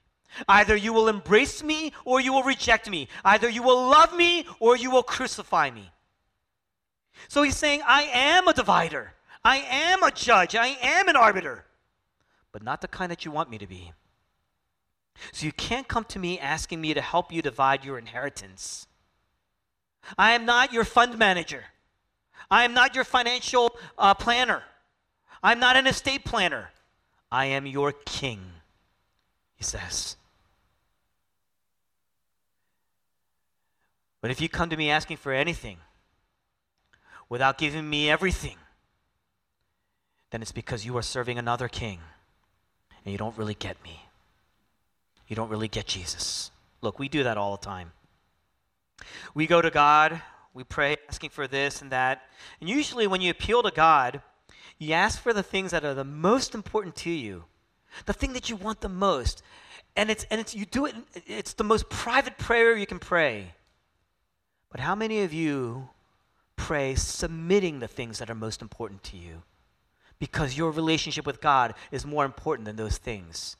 Either 0.49 0.76
you 0.76 0.93
will 0.93 1.09
embrace 1.09 1.62
me 1.62 1.93
or 2.05 2.21
you 2.21 2.33
will 2.33 2.43
reject 2.43 2.88
me. 2.90 3.09
Either 3.25 3.49
you 3.49 3.62
will 3.62 3.88
love 3.88 4.14
me 4.14 4.47
or 4.61 4.76
you 4.76 4.90
will 4.90 5.02
crucify 5.02 5.71
me. 5.71 5.90
So 7.28 7.43
he's 7.43 7.57
saying, 7.57 7.83
I 7.87 8.02
am 8.02 8.49
a 8.49 8.52
divider. 8.52 9.14
I 9.45 9.59
am 9.59 10.02
a 10.02 10.11
judge. 10.11 10.55
I 10.55 10.76
am 10.83 11.09
an 11.09 11.16
arbiter. 11.16 11.64
But 12.52 12.62
not 12.62 12.81
the 12.81 12.88
kind 12.88 13.11
that 13.11 13.25
you 13.25 13.31
want 13.31 13.50
me 13.50 13.59
to 13.59 13.66
be. 13.66 13.93
So 15.33 15.47
you 15.47 15.52
can't 15.52 15.88
come 15.88 16.05
to 16.05 16.19
me 16.19 16.38
asking 16.38 16.81
me 16.81 16.95
to 16.95 17.00
help 17.00 17.33
you 17.33 17.43
divide 17.43 17.85
your 17.85 17.99
inheritance. 17.99 18.87
I 20.19 20.33
am 20.33 20.45
not 20.45 20.73
your 20.73 20.85
fund 20.85 21.19
manager. 21.19 21.64
I 22.50 22.64
am 22.64 22.75
not 22.75 22.95
your 22.95 23.05
financial 23.05 23.76
uh, 23.99 24.14
planner. 24.14 24.62
I'm 25.43 25.59
not 25.59 25.76
an 25.76 25.87
estate 25.87 26.25
planner. 26.25 26.71
I 27.31 27.47
am 27.47 27.66
your 27.66 27.93
king, 27.93 28.40
he 29.57 29.64
says. 29.64 30.16
But 34.20 34.30
if 34.30 34.40
you 34.40 34.49
come 34.49 34.70
to 34.70 34.76
me 34.76 34.90
asking 34.90 35.18
for 35.18 35.32
anything 35.32 35.78
without 37.28 37.58
giving 37.58 37.88
me 37.88 38.11
everything, 38.11 38.56
then 40.30 40.42
it's 40.42 40.52
because 40.52 40.85
you 40.85 40.96
are 40.96 41.02
serving 41.02 41.38
another 41.38 41.68
king 41.68 42.00
and 43.04 43.12
you 43.12 43.18
don't 43.18 43.37
really 43.38 43.54
get 43.54 43.82
me. 43.85 44.02
You 45.28 45.37
don't 45.37 45.49
really 45.49 45.68
get 45.68 45.87
Jesus. 45.87 46.50
Look, 46.82 46.99
we 46.99 47.08
do 47.08 47.23
that 47.25 47.37
all 47.38 47.56
the 47.56 47.64
time. 47.64 47.92
We 49.35 49.46
go 49.46 49.61
to 49.61 49.70
God, 49.70 50.20
we 50.54 50.64
pray 50.64 50.96
asking 51.08 51.30
for 51.30 51.46
this 51.46 51.82
and 51.82 51.90
that. 51.92 52.23
And 52.61 52.68
usually, 52.68 53.06
when 53.06 53.20
you 53.20 53.30
appeal 53.30 53.62
to 53.62 53.70
God, 53.70 54.23
you 54.78 54.92
ask 54.92 55.20
for 55.20 55.32
the 55.32 55.42
things 55.42 55.70
that 55.70 55.85
are 55.85 55.94
the 55.94 56.04
most 56.04 56.54
important 56.54 56.96
to 56.96 57.11
you, 57.11 57.44
the 58.06 58.12
thing 58.12 58.32
that 58.32 58.50
you 58.50 58.56
want 58.56 58.80
the 58.80 58.88
most. 58.88 59.42
And 59.96 60.11
it's, 60.11 60.26
and 60.30 60.40
it's, 60.40 60.54
you 60.54 60.66
do 60.66 60.87
it, 60.87 60.94
it's 61.26 61.54
the 61.54 61.64
most 61.64 61.88
private 61.88 62.38
prayer 62.38 62.76
you 62.76 62.87
can 62.87 62.99
pray. 62.99 63.54
But 64.70 64.80
how 64.80 64.94
many 64.94 65.23
of 65.23 65.32
you 65.32 65.88
pray 66.56 66.94
submitting 66.94 67.78
the 67.78 67.88
things 67.88 68.18
that 68.18 68.30
are 68.30 68.35
most 68.35 68.62
important 68.62 69.02
to 69.04 69.16
you? 69.16 69.42
Because 70.18 70.56
your 70.56 70.70
relationship 70.70 71.26
with 71.26 71.40
God 71.40 71.75
is 71.90 72.06
more 72.06 72.25
important 72.25 72.66
than 72.66 72.76
those 72.76 72.99
things. 72.99 73.56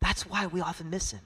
That's 0.00 0.24
why 0.26 0.46
we 0.46 0.60
often 0.60 0.90
miss 0.90 1.10
Him. 1.10 1.20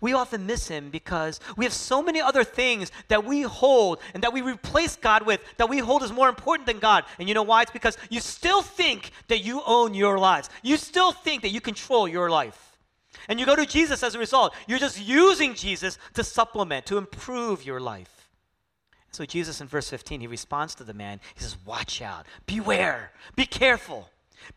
We 0.00 0.12
often 0.12 0.46
miss 0.46 0.68
Him 0.68 0.90
because 0.90 1.40
we 1.56 1.64
have 1.64 1.72
so 1.72 2.02
many 2.02 2.20
other 2.20 2.44
things 2.44 2.90
that 3.08 3.24
we 3.24 3.42
hold 3.42 4.00
and 4.14 4.22
that 4.22 4.32
we 4.32 4.40
replace 4.40 4.96
God 4.96 5.26
with 5.26 5.40
that 5.58 5.68
we 5.68 5.78
hold 5.78 6.02
as 6.02 6.12
more 6.12 6.28
important 6.28 6.66
than 6.66 6.78
God. 6.78 7.04
And 7.18 7.28
you 7.28 7.34
know 7.34 7.42
why? 7.42 7.62
It's 7.62 7.70
because 7.70 7.98
you 8.10 8.20
still 8.20 8.62
think 8.62 9.10
that 9.28 9.40
you 9.40 9.62
own 9.66 9.94
your 9.94 10.18
lives, 10.18 10.50
you 10.62 10.76
still 10.76 11.12
think 11.12 11.42
that 11.42 11.50
you 11.50 11.60
control 11.60 12.08
your 12.08 12.30
life. 12.30 12.73
And 13.28 13.40
you 13.40 13.46
go 13.46 13.56
to 13.56 13.66
Jesus 13.66 14.02
as 14.02 14.14
a 14.14 14.18
result. 14.18 14.54
You're 14.66 14.78
just 14.78 15.00
using 15.00 15.54
Jesus 15.54 15.98
to 16.14 16.24
supplement, 16.24 16.86
to 16.86 16.98
improve 16.98 17.64
your 17.64 17.80
life. 17.80 18.28
So, 19.12 19.24
Jesus 19.24 19.60
in 19.60 19.68
verse 19.68 19.88
15, 19.88 20.20
he 20.20 20.26
responds 20.26 20.74
to 20.76 20.84
the 20.84 20.94
man. 20.94 21.20
He 21.34 21.42
says, 21.42 21.56
Watch 21.64 22.02
out, 22.02 22.26
beware, 22.46 23.12
be 23.36 23.46
careful, 23.46 24.08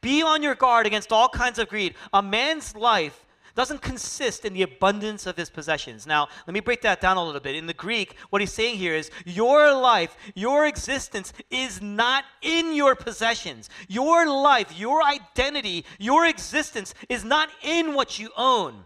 be 0.01 0.23
on 0.23 0.41
your 0.41 0.55
guard 0.55 0.87
against 0.87 1.11
all 1.11 1.29
kinds 1.29 1.59
of 1.59 1.69
greed. 1.69 1.93
A 2.11 2.23
man's 2.23 2.75
life 2.75 3.23
doesn't 3.57 3.81
consist 3.81 4.45
in 4.45 4.53
the 4.53 4.61
abundance 4.61 5.25
of 5.25 5.35
his 5.35 5.49
possessions. 5.49 6.05
Now, 6.05 6.27
let 6.45 6.53
me 6.53 6.59
break 6.59 6.83
that 6.83 7.01
down 7.01 7.17
a 7.17 7.25
little 7.25 7.41
bit. 7.41 7.55
In 7.55 7.65
the 7.65 7.73
Greek, 7.73 8.15
what 8.29 8.39
he's 8.39 8.53
saying 8.53 8.77
here 8.77 8.93
is 8.93 9.09
your 9.25 9.73
life, 9.73 10.15
your 10.35 10.67
existence 10.67 11.33
is 11.49 11.81
not 11.81 12.23
in 12.43 12.75
your 12.75 12.95
possessions. 12.95 13.71
Your 13.87 14.29
life, 14.29 14.77
your 14.77 15.03
identity, 15.03 15.85
your 15.97 16.27
existence 16.27 16.93
is 17.09 17.25
not 17.25 17.49
in 17.63 17.95
what 17.95 18.19
you 18.19 18.29
own. 18.37 18.85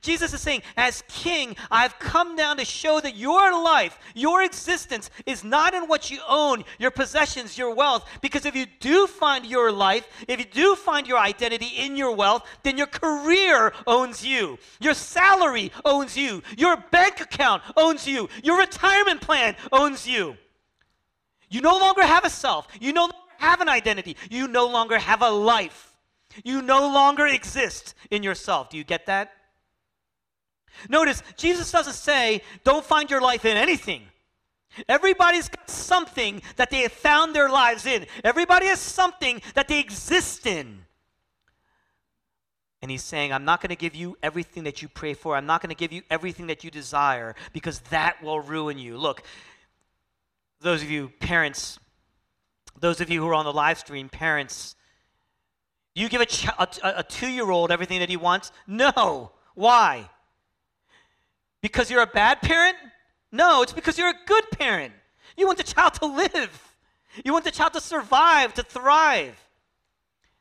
Jesus 0.00 0.32
is 0.34 0.40
saying, 0.40 0.62
as 0.76 1.02
king, 1.08 1.56
I've 1.70 1.98
come 1.98 2.36
down 2.36 2.58
to 2.58 2.64
show 2.64 3.00
that 3.00 3.16
your 3.16 3.62
life, 3.62 3.98
your 4.14 4.42
existence 4.42 5.10
is 5.26 5.42
not 5.42 5.74
in 5.74 5.84
what 5.84 6.10
you 6.10 6.20
own, 6.28 6.64
your 6.78 6.90
possessions, 6.90 7.56
your 7.56 7.74
wealth. 7.74 8.08
Because 8.20 8.44
if 8.44 8.54
you 8.54 8.66
do 8.80 9.06
find 9.06 9.46
your 9.46 9.72
life, 9.72 10.06
if 10.28 10.38
you 10.38 10.44
do 10.44 10.74
find 10.74 11.06
your 11.06 11.18
identity 11.18 11.72
in 11.78 11.96
your 11.96 12.14
wealth, 12.14 12.46
then 12.62 12.76
your 12.76 12.86
career 12.86 13.72
owns 13.86 14.24
you. 14.24 14.58
Your 14.80 14.94
salary 14.94 15.72
owns 15.84 16.16
you. 16.16 16.42
Your 16.56 16.76
bank 16.90 17.20
account 17.20 17.62
owns 17.76 18.06
you. 18.06 18.28
Your 18.42 18.58
retirement 18.58 19.20
plan 19.20 19.56
owns 19.72 20.06
you. 20.06 20.36
You 21.48 21.60
no 21.60 21.78
longer 21.78 22.02
have 22.02 22.24
a 22.24 22.30
self. 22.30 22.68
You 22.78 22.92
no 22.92 23.02
longer 23.02 23.16
have 23.38 23.60
an 23.60 23.68
identity. 23.68 24.16
You 24.30 24.48
no 24.48 24.66
longer 24.66 24.98
have 24.98 25.22
a 25.22 25.30
life. 25.30 25.96
You 26.44 26.60
no 26.60 26.92
longer 26.92 27.26
exist 27.26 27.94
in 28.10 28.22
yourself. 28.22 28.68
Do 28.70 28.76
you 28.76 28.84
get 28.84 29.06
that? 29.06 29.32
Notice, 30.88 31.22
Jesus 31.36 31.70
doesn't 31.70 31.94
say, 31.94 32.42
don't 32.64 32.84
find 32.84 33.10
your 33.10 33.20
life 33.20 33.44
in 33.44 33.56
anything. 33.56 34.02
Everybody's 34.88 35.48
got 35.48 35.68
something 35.68 36.42
that 36.56 36.70
they 36.70 36.82
have 36.82 36.92
found 36.92 37.34
their 37.34 37.48
lives 37.48 37.86
in. 37.86 38.06
Everybody 38.22 38.66
has 38.66 38.78
something 38.78 39.42
that 39.54 39.68
they 39.68 39.80
exist 39.80 40.46
in. 40.46 40.84
And 42.80 42.90
he's 42.90 43.02
saying, 43.02 43.32
I'm 43.32 43.44
not 43.44 43.60
going 43.60 43.70
to 43.70 43.76
give 43.76 43.96
you 43.96 44.16
everything 44.22 44.64
that 44.64 44.82
you 44.82 44.88
pray 44.88 45.14
for. 45.14 45.34
I'm 45.34 45.46
not 45.46 45.60
going 45.60 45.70
to 45.70 45.76
give 45.76 45.92
you 45.92 46.02
everything 46.10 46.46
that 46.46 46.62
you 46.62 46.70
desire 46.70 47.34
because 47.52 47.80
that 47.90 48.22
will 48.22 48.40
ruin 48.40 48.78
you. 48.78 48.96
Look, 48.98 49.22
those 50.60 50.82
of 50.82 50.90
you 50.90 51.10
parents, 51.18 51.80
those 52.78 53.00
of 53.00 53.10
you 53.10 53.20
who 53.20 53.28
are 53.28 53.34
on 53.34 53.44
the 53.44 53.52
live 53.52 53.78
stream, 53.78 54.08
parents, 54.08 54.76
you 55.94 56.08
give 56.08 56.20
a, 56.20 56.26
ch- 56.26 56.46
a, 56.46 56.68
a 56.84 57.02
two 57.02 57.26
year 57.26 57.50
old 57.50 57.72
everything 57.72 57.98
that 57.98 58.08
he 58.08 58.16
wants? 58.16 58.52
No. 58.68 59.32
Why? 59.54 60.08
Because 61.60 61.90
you're 61.90 62.02
a 62.02 62.06
bad 62.06 62.40
parent? 62.40 62.76
No, 63.32 63.62
it's 63.62 63.72
because 63.72 63.98
you're 63.98 64.10
a 64.10 64.26
good 64.26 64.44
parent. 64.52 64.92
You 65.36 65.46
want 65.46 65.58
the 65.58 65.64
child 65.64 65.94
to 65.94 66.06
live. 66.06 66.76
You 67.24 67.32
want 67.32 67.44
the 67.44 67.50
child 67.50 67.72
to 67.74 67.80
survive, 67.80 68.54
to 68.54 68.62
thrive. 68.62 69.38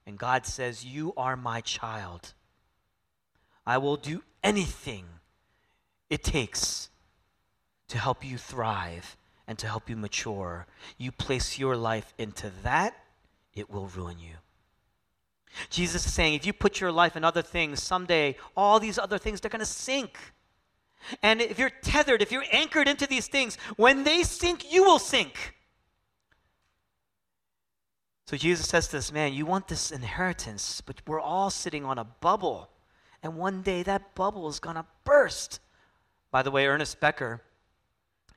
And 0.06 0.18
God 0.18 0.46
says, 0.46 0.86
You 0.86 1.14
are 1.18 1.36
my 1.36 1.62
child. 1.62 2.34
I 3.66 3.78
will 3.78 3.98
do 3.98 4.24
anything 4.44 5.06
it 6.10 6.24
takes 6.24 6.90
to 7.90 7.98
help 7.98 8.26
you 8.26 8.38
thrive 8.38 9.18
and 9.48 9.58
to 9.60 9.68
help 9.68 9.90
you 9.90 9.96
mature. 9.96 10.68
You 10.98 11.12
place 11.12 11.60
your 11.60 11.76
life 11.76 12.14
into 12.18 12.52
that, 12.64 12.96
it 13.54 13.70
will 13.70 13.88
ruin 13.88 14.20
you. 14.20 14.36
Jesus 15.70 16.06
is 16.06 16.14
saying 16.14 16.34
if 16.34 16.46
you 16.46 16.54
put 16.54 16.80
your 16.80 16.92
life 16.92 17.16
in 17.16 17.24
other 17.24 17.42
things, 17.42 17.82
someday 17.82 18.36
all 18.56 18.80
these 18.80 19.00
other 19.00 19.18
things, 19.18 19.42
they're 19.42 19.50
going 19.50 19.60
to 19.60 19.66
sink. 19.66 20.18
And 21.22 21.42
if 21.42 21.58
you're 21.58 21.72
tethered, 21.82 22.22
if 22.22 22.32
you're 22.32 22.44
anchored 22.52 22.88
into 22.88 23.08
these 23.08 23.28
things, 23.28 23.58
when 23.76 24.04
they 24.04 24.24
sink, 24.24 24.72
you 24.72 24.84
will 24.84 25.00
sink. 25.00 25.56
So 28.26 28.36
Jesus 28.36 28.68
says 28.68 28.88
to 28.88 28.98
this 28.98 29.12
man, 29.12 29.34
You 29.34 29.46
want 29.46 29.68
this 29.68 29.92
inheritance, 29.92 30.82
but 30.82 31.02
we're 31.08 31.22
all 31.22 31.50
sitting 31.50 31.86
on 31.86 31.98
a 31.98 32.04
bubble. 32.04 32.70
And 33.24 33.38
one 33.38 33.62
day 33.62 33.84
that 33.84 34.16
bubble 34.16 34.50
is 34.50 34.60
going 34.60 34.76
to 34.76 34.86
burst. 35.06 35.60
By 36.30 36.44
the 36.44 36.52
way, 36.52 36.68
Ernest 36.68 37.00
Becker, 37.00 37.42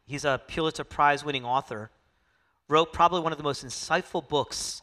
he's 0.07 0.25
a 0.25 0.40
Pulitzer 0.47 0.85
Prize 0.85 1.25
winning 1.25 1.45
author, 1.45 1.90
wrote 2.69 2.93
probably 2.93 3.21
one 3.21 3.33
of 3.33 3.38
the 3.38 3.45
most 3.45 3.67
insightful 3.67 4.26
books. 4.26 4.83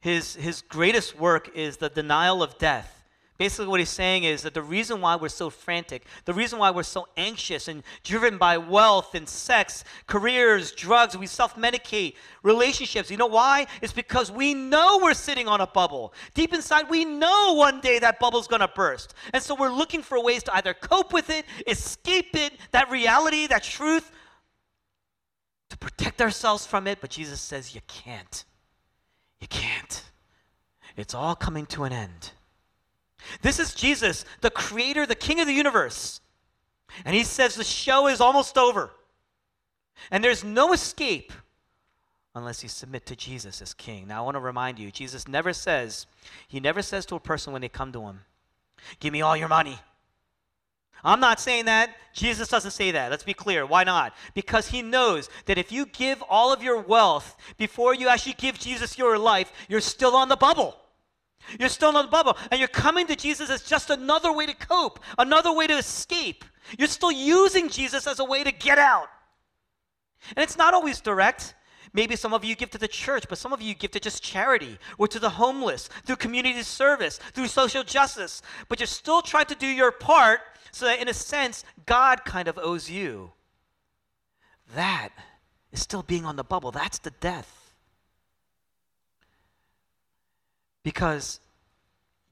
His, 0.00 0.34
his 0.36 0.62
greatest 0.62 1.18
work 1.18 1.50
is 1.54 1.76
The 1.76 1.90
Denial 1.90 2.42
of 2.42 2.58
Death. 2.58 2.93
Basically, 3.36 3.66
what 3.66 3.80
he's 3.80 3.90
saying 3.90 4.22
is 4.22 4.42
that 4.42 4.54
the 4.54 4.62
reason 4.62 5.00
why 5.00 5.16
we're 5.16 5.28
so 5.28 5.50
frantic, 5.50 6.04
the 6.24 6.32
reason 6.32 6.60
why 6.60 6.70
we're 6.70 6.84
so 6.84 7.08
anxious 7.16 7.66
and 7.66 7.82
driven 8.04 8.38
by 8.38 8.56
wealth 8.58 9.16
and 9.16 9.28
sex, 9.28 9.82
careers, 10.06 10.70
drugs, 10.70 11.16
we 11.16 11.26
self 11.26 11.56
medicate, 11.56 12.14
relationships, 12.44 13.10
you 13.10 13.16
know 13.16 13.26
why? 13.26 13.66
It's 13.82 13.92
because 13.92 14.30
we 14.30 14.54
know 14.54 15.00
we're 15.02 15.14
sitting 15.14 15.48
on 15.48 15.60
a 15.60 15.66
bubble. 15.66 16.14
Deep 16.34 16.54
inside, 16.54 16.88
we 16.88 17.04
know 17.04 17.54
one 17.54 17.80
day 17.80 17.98
that 17.98 18.20
bubble's 18.20 18.46
gonna 18.46 18.70
burst. 18.72 19.14
And 19.32 19.42
so 19.42 19.56
we're 19.56 19.72
looking 19.72 20.02
for 20.02 20.22
ways 20.22 20.44
to 20.44 20.54
either 20.54 20.72
cope 20.72 21.12
with 21.12 21.28
it, 21.28 21.44
escape 21.66 22.36
it, 22.36 22.52
that 22.70 22.88
reality, 22.88 23.48
that 23.48 23.64
truth, 23.64 24.12
to 25.70 25.78
protect 25.78 26.22
ourselves 26.22 26.64
from 26.64 26.86
it. 26.86 27.00
But 27.00 27.10
Jesus 27.10 27.40
says, 27.40 27.74
You 27.74 27.80
can't. 27.88 28.44
You 29.40 29.48
can't. 29.48 30.04
It's 30.96 31.14
all 31.14 31.34
coming 31.34 31.66
to 31.66 31.82
an 31.82 31.92
end. 31.92 32.30
This 33.42 33.58
is 33.58 33.74
Jesus, 33.74 34.24
the 34.40 34.50
creator, 34.50 35.06
the 35.06 35.14
king 35.14 35.40
of 35.40 35.46
the 35.46 35.52
universe. 35.52 36.20
And 37.04 37.14
he 37.14 37.24
says 37.24 37.54
the 37.54 37.64
show 37.64 38.06
is 38.06 38.20
almost 38.20 38.56
over. 38.56 38.90
And 40.10 40.22
there's 40.22 40.44
no 40.44 40.72
escape 40.72 41.32
unless 42.34 42.62
you 42.62 42.68
submit 42.68 43.06
to 43.06 43.16
Jesus 43.16 43.62
as 43.62 43.74
king. 43.74 44.08
Now, 44.08 44.22
I 44.22 44.24
want 44.24 44.34
to 44.34 44.40
remind 44.40 44.78
you, 44.78 44.90
Jesus 44.90 45.28
never 45.28 45.52
says, 45.52 46.06
he 46.48 46.60
never 46.60 46.82
says 46.82 47.06
to 47.06 47.14
a 47.14 47.20
person 47.20 47.52
when 47.52 47.62
they 47.62 47.68
come 47.68 47.92
to 47.92 48.02
him, 48.02 48.20
Give 49.00 49.12
me 49.12 49.22
all 49.22 49.36
your 49.36 49.48
money. 49.48 49.78
I'm 51.02 51.20
not 51.20 51.40
saying 51.40 51.66
that. 51.66 51.94
Jesus 52.14 52.48
doesn't 52.48 52.70
say 52.70 52.90
that. 52.92 53.10
Let's 53.10 53.24
be 53.24 53.34
clear. 53.34 53.66
Why 53.66 53.84
not? 53.84 54.14
Because 54.34 54.68
he 54.68 54.80
knows 54.82 55.28
that 55.44 55.58
if 55.58 55.70
you 55.70 55.86
give 55.86 56.22
all 56.28 56.52
of 56.52 56.62
your 56.62 56.80
wealth 56.80 57.36
before 57.58 57.94
you 57.94 58.08
actually 58.08 58.34
give 58.34 58.58
Jesus 58.58 58.96
your 58.96 59.18
life, 59.18 59.52
you're 59.68 59.80
still 59.80 60.16
on 60.16 60.28
the 60.28 60.36
bubble. 60.36 60.76
You're 61.58 61.68
still 61.68 61.90
in 61.90 61.94
the 61.94 62.10
bubble, 62.10 62.36
and 62.50 62.58
you're 62.58 62.68
coming 62.68 63.06
to 63.06 63.16
Jesus 63.16 63.50
as 63.50 63.62
just 63.62 63.90
another 63.90 64.32
way 64.32 64.46
to 64.46 64.54
cope, 64.54 65.00
another 65.18 65.52
way 65.52 65.66
to 65.66 65.76
escape. 65.76 66.44
You're 66.78 66.88
still 66.88 67.12
using 67.12 67.68
Jesus 67.68 68.06
as 68.06 68.18
a 68.18 68.24
way 68.24 68.44
to 68.44 68.52
get 68.52 68.78
out. 68.78 69.08
And 70.36 70.42
it's 70.42 70.56
not 70.56 70.74
always 70.74 71.00
direct. 71.00 71.54
Maybe 71.92 72.16
some 72.16 72.34
of 72.34 72.44
you 72.44 72.56
give 72.56 72.70
to 72.70 72.78
the 72.78 72.88
church, 72.88 73.26
but 73.28 73.38
some 73.38 73.52
of 73.52 73.62
you 73.62 73.74
give 73.74 73.92
to 73.92 74.00
just 74.00 74.22
charity 74.22 74.78
or 74.98 75.06
to 75.08 75.20
the 75.20 75.30
homeless, 75.30 75.88
through 76.04 76.16
community 76.16 76.62
service, 76.62 77.18
through 77.34 77.46
social 77.46 77.84
justice. 77.84 78.42
But 78.68 78.80
you're 78.80 78.86
still 78.86 79.22
trying 79.22 79.46
to 79.46 79.54
do 79.54 79.66
your 79.66 79.92
part 79.92 80.40
so 80.72 80.86
that, 80.86 81.00
in 81.00 81.08
a 81.08 81.14
sense, 81.14 81.62
God 81.86 82.24
kind 82.24 82.48
of 82.48 82.58
owes 82.58 82.90
you. 82.90 83.32
That 84.74 85.10
is 85.70 85.80
still 85.80 86.02
being 86.02 86.24
on 86.24 86.34
the 86.34 86.42
bubble. 86.42 86.72
That's 86.72 86.98
the 86.98 87.12
death. 87.12 87.63
Because 90.84 91.40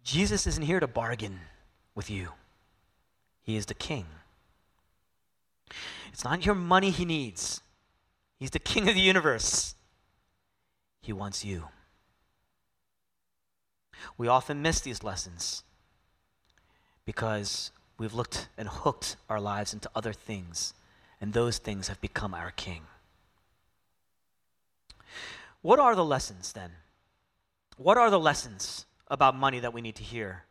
Jesus 0.05 0.47
isn't 0.47 0.63
here 0.63 0.79
to 0.79 0.87
bargain 0.87 1.41
with 1.97 2.09
you, 2.09 2.29
He 3.43 3.57
is 3.57 3.67
the 3.67 3.75
king. 3.75 4.07
It's 6.13 6.23
not 6.23 6.47
your 6.47 6.55
money 6.55 6.91
He 6.91 7.05
needs, 7.05 7.63
He's 8.39 8.51
the 8.51 8.61
king 8.61 8.89
of 8.89 8.95
the 8.95 9.01
universe. 9.01 9.75
He 11.01 11.13
wants 11.13 11.45
you. 11.45 11.65
We 14.17 14.29
often 14.29 14.63
miss 14.63 14.81
these 14.81 15.03
lessons 15.03 15.65
because 17.05 17.73
we've 17.99 18.15
looked 18.15 18.49
and 18.57 18.69
hooked 18.69 19.17
our 19.29 19.41
lives 19.41 19.73
into 19.73 19.91
other 19.95 20.13
things, 20.13 20.75
and 21.21 21.33
those 21.33 21.59
things 21.59 21.89
have 21.89 22.01
become 22.01 22.35
our 22.35 22.53
king. 22.53 22.83
What 25.61 25.79
are 25.79 25.97
the 25.97 26.05
lessons 26.05 26.53
then? 26.53 26.71
What 27.83 27.99
are 27.99 28.11
the 28.11 28.21
lessons 28.21 28.87
about 29.09 29.35
money 29.35 29.59
that 29.59 29.75
we 29.75 29.81
need 29.81 29.97
to 29.97 30.05
hear? 30.05 30.45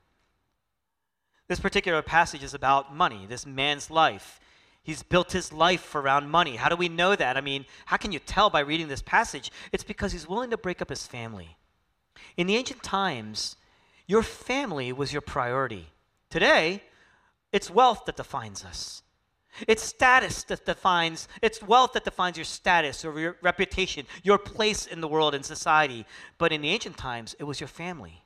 This 1.48 1.62
particular 1.62 2.02
passage 2.02 2.44
is 2.44 2.54
about 2.54 2.94
money, 2.94 3.26
this 3.26 3.46
man's 3.46 3.90
life. 3.90 4.42
He's 4.84 5.02
built 5.02 5.32
his 5.32 5.54
life 5.54 5.96
around 5.96 6.30
money. 6.30 6.58
How 6.58 6.68
do 6.68 6.76
we 6.76 6.90
know 6.90 7.16
that? 7.16 7.38
I 7.38 7.42
mean, 7.42 7.66
how 7.86 7.96
can 7.96 8.12
you 8.12 8.20
tell 8.20 8.50
by 8.50 8.60
reading 8.60 8.90
this 8.90 9.02
passage? 9.02 9.50
It's 9.72 9.84
because 9.84 10.12
he's 10.12 10.28
willing 10.28 10.50
to 10.50 10.58
break 10.58 10.82
up 10.82 10.90
his 10.90 11.08
family. 11.08 11.56
In 12.36 12.48
the 12.48 12.58
ancient 12.58 12.84
times, 12.84 13.56
your 14.08 14.24
family 14.24 14.92
was 14.92 15.14
your 15.14 15.22
priority. 15.22 15.88
Today, 16.30 16.84
it's 17.54 17.70
wealth 17.70 18.04
that 18.06 18.18
defines 18.18 18.66
us. 18.66 19.04
It's 19.68 19.84
status 19.84 20.44
that 20.44 20.66
defines, 20.66 21.28
it's 21.42 21.62
wealth 21.62 21.94
that 21.94 22.04
defines 22.04 22.38
your 22.38 22.46
status 22.46 23.04
or 23.04 23.20
your 23.20 23.38
reputation, 23.42 24.06
your 24.24 24.38
place 24.38 24.88
in 24.88 25.02
the 25.02 25.08
world 25.08 25.36
and 25.36 25.46
society. 25.46 26.06
But 26.38 26.52
in 26.52 26.62
the 26.62 26.70
ancient 26.70 26.98
times, 26.98 27.36
it 27.40 27.44
was 27.44 27.60
your 27.60 27.68
family. 27.68 28.24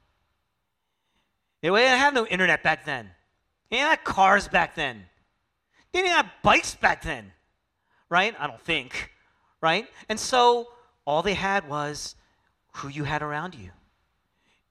They 1.61 1.69
didn't 1.69 1.99
have 1.99 2.13
no 2.13 2.27
internet 2.27 2.61
back 2.61 2.85
then. 2.85 3.09
They 3.69 3.77
didn't 3.77 3.89
have 3.89 4.03
cars 4.03 4.47
back 4.47 4.75
then. 4.75 5.03
They 5.91 6.01
didn't 6.01 6.13
have 6.13 6.29
bikes 6.43 6.75
back 6.75 7.01
then, 7.01 7.31
right? 8.09 8.35
I 8.39 8.47
don't 8.47 8.61
think, 8.61 9.11
right? 9.61 9.87
And 10.09 10.19
so 10.19 10.67
all 11.05 11.23
they 11.23 11.33
had 11.33 11.67
was 11.67 12.15
who 12.73 12.89
you 12.89 13.03
had 13.05 13.23
around 13.23 13.55
you 13.55 13.71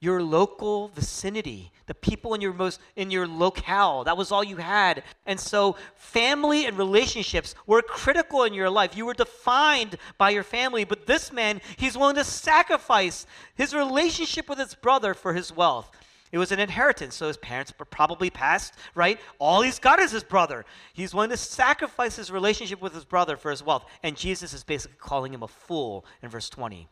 your 0.04 0.22
local 0.22 0.88
vicinity, 0.88 1.72
the 1.86 1.94
people 1.94 2.34
in 2.34 2.40
your 2.40 2.52
most 2.52 2.80
in 2.94 3.10
your 3.10 3.26
locale. 3.26 4.04
That 4.04 4.16
was 4.16 4.30
all 4.30 4.44
you 4.44 4.56
had. 4.56 5.02
And 5.26 5.40
so 5.40 5.76
family 5.96 6.66
and 6.66 6.76
relationships 6.76 7.54
were 7.66 7.82
critical 7.82 8.44
in 8.44 8.52
your 8.52 8.70
life. 8.70 8.96
You 8.96 9.06
were 9.06 9.14
defined 9.14 9.96
by 10.18 10.30
your 10.30 10.42
family, 10.42 10.84
but 10.84 11.06
this 11.06 11.32
man, 11.32 11.60
he's 11.76 11.96
willing 11.96 12.16
to 12.16 12.24
sacrifice 12.24 13.26
his 13.54 13.74
relationship 13.74 14.48
with 14.48 14.58
his 14.58 14.74
brother 14.74 15.14
for 15.14 15.32
his 15.32 15.50
wealth. 15.50 15.90
It 16.30 16.38
was 16.38 16.52
an 16.52 16.58
inheritance, 16.58 17.14
so 17.14 17.28
his 17.28 17.36
parents 17.36 17.72
were 17.78 17.84
probably 17.84 18.28
passed, 18.28 18.74
right? 18.96 19.20
All 19.38 19.62
he's 19.62 19.78
got 19.78 20.00
is 20.00 20.10
his 20.10 20.24
brother. 20.24 20.64
He's 20.92 21.14
willing 21.14 21.30
to 21.30 21.36
sacrifice 21.36 22.16
his 22.16 22.30
relationship 22.32 22.82
with 22.82 22.92
his 22.92 23.04
brother 23.04 23.36
for 23.36 23.52
his 23.52 23.62
wealth. 23.62 23.86
And 24.02 24.16
Jesus 24.16 24.52
is 24.52 24.64
basically 24.64 24.96
calling 24.98 25.32
him 25.32 25.44
a 25.44 25.48
fool 25.48 26.04
in 26.22 26.28
verse 26.28 26.50
20. 26.50 26.88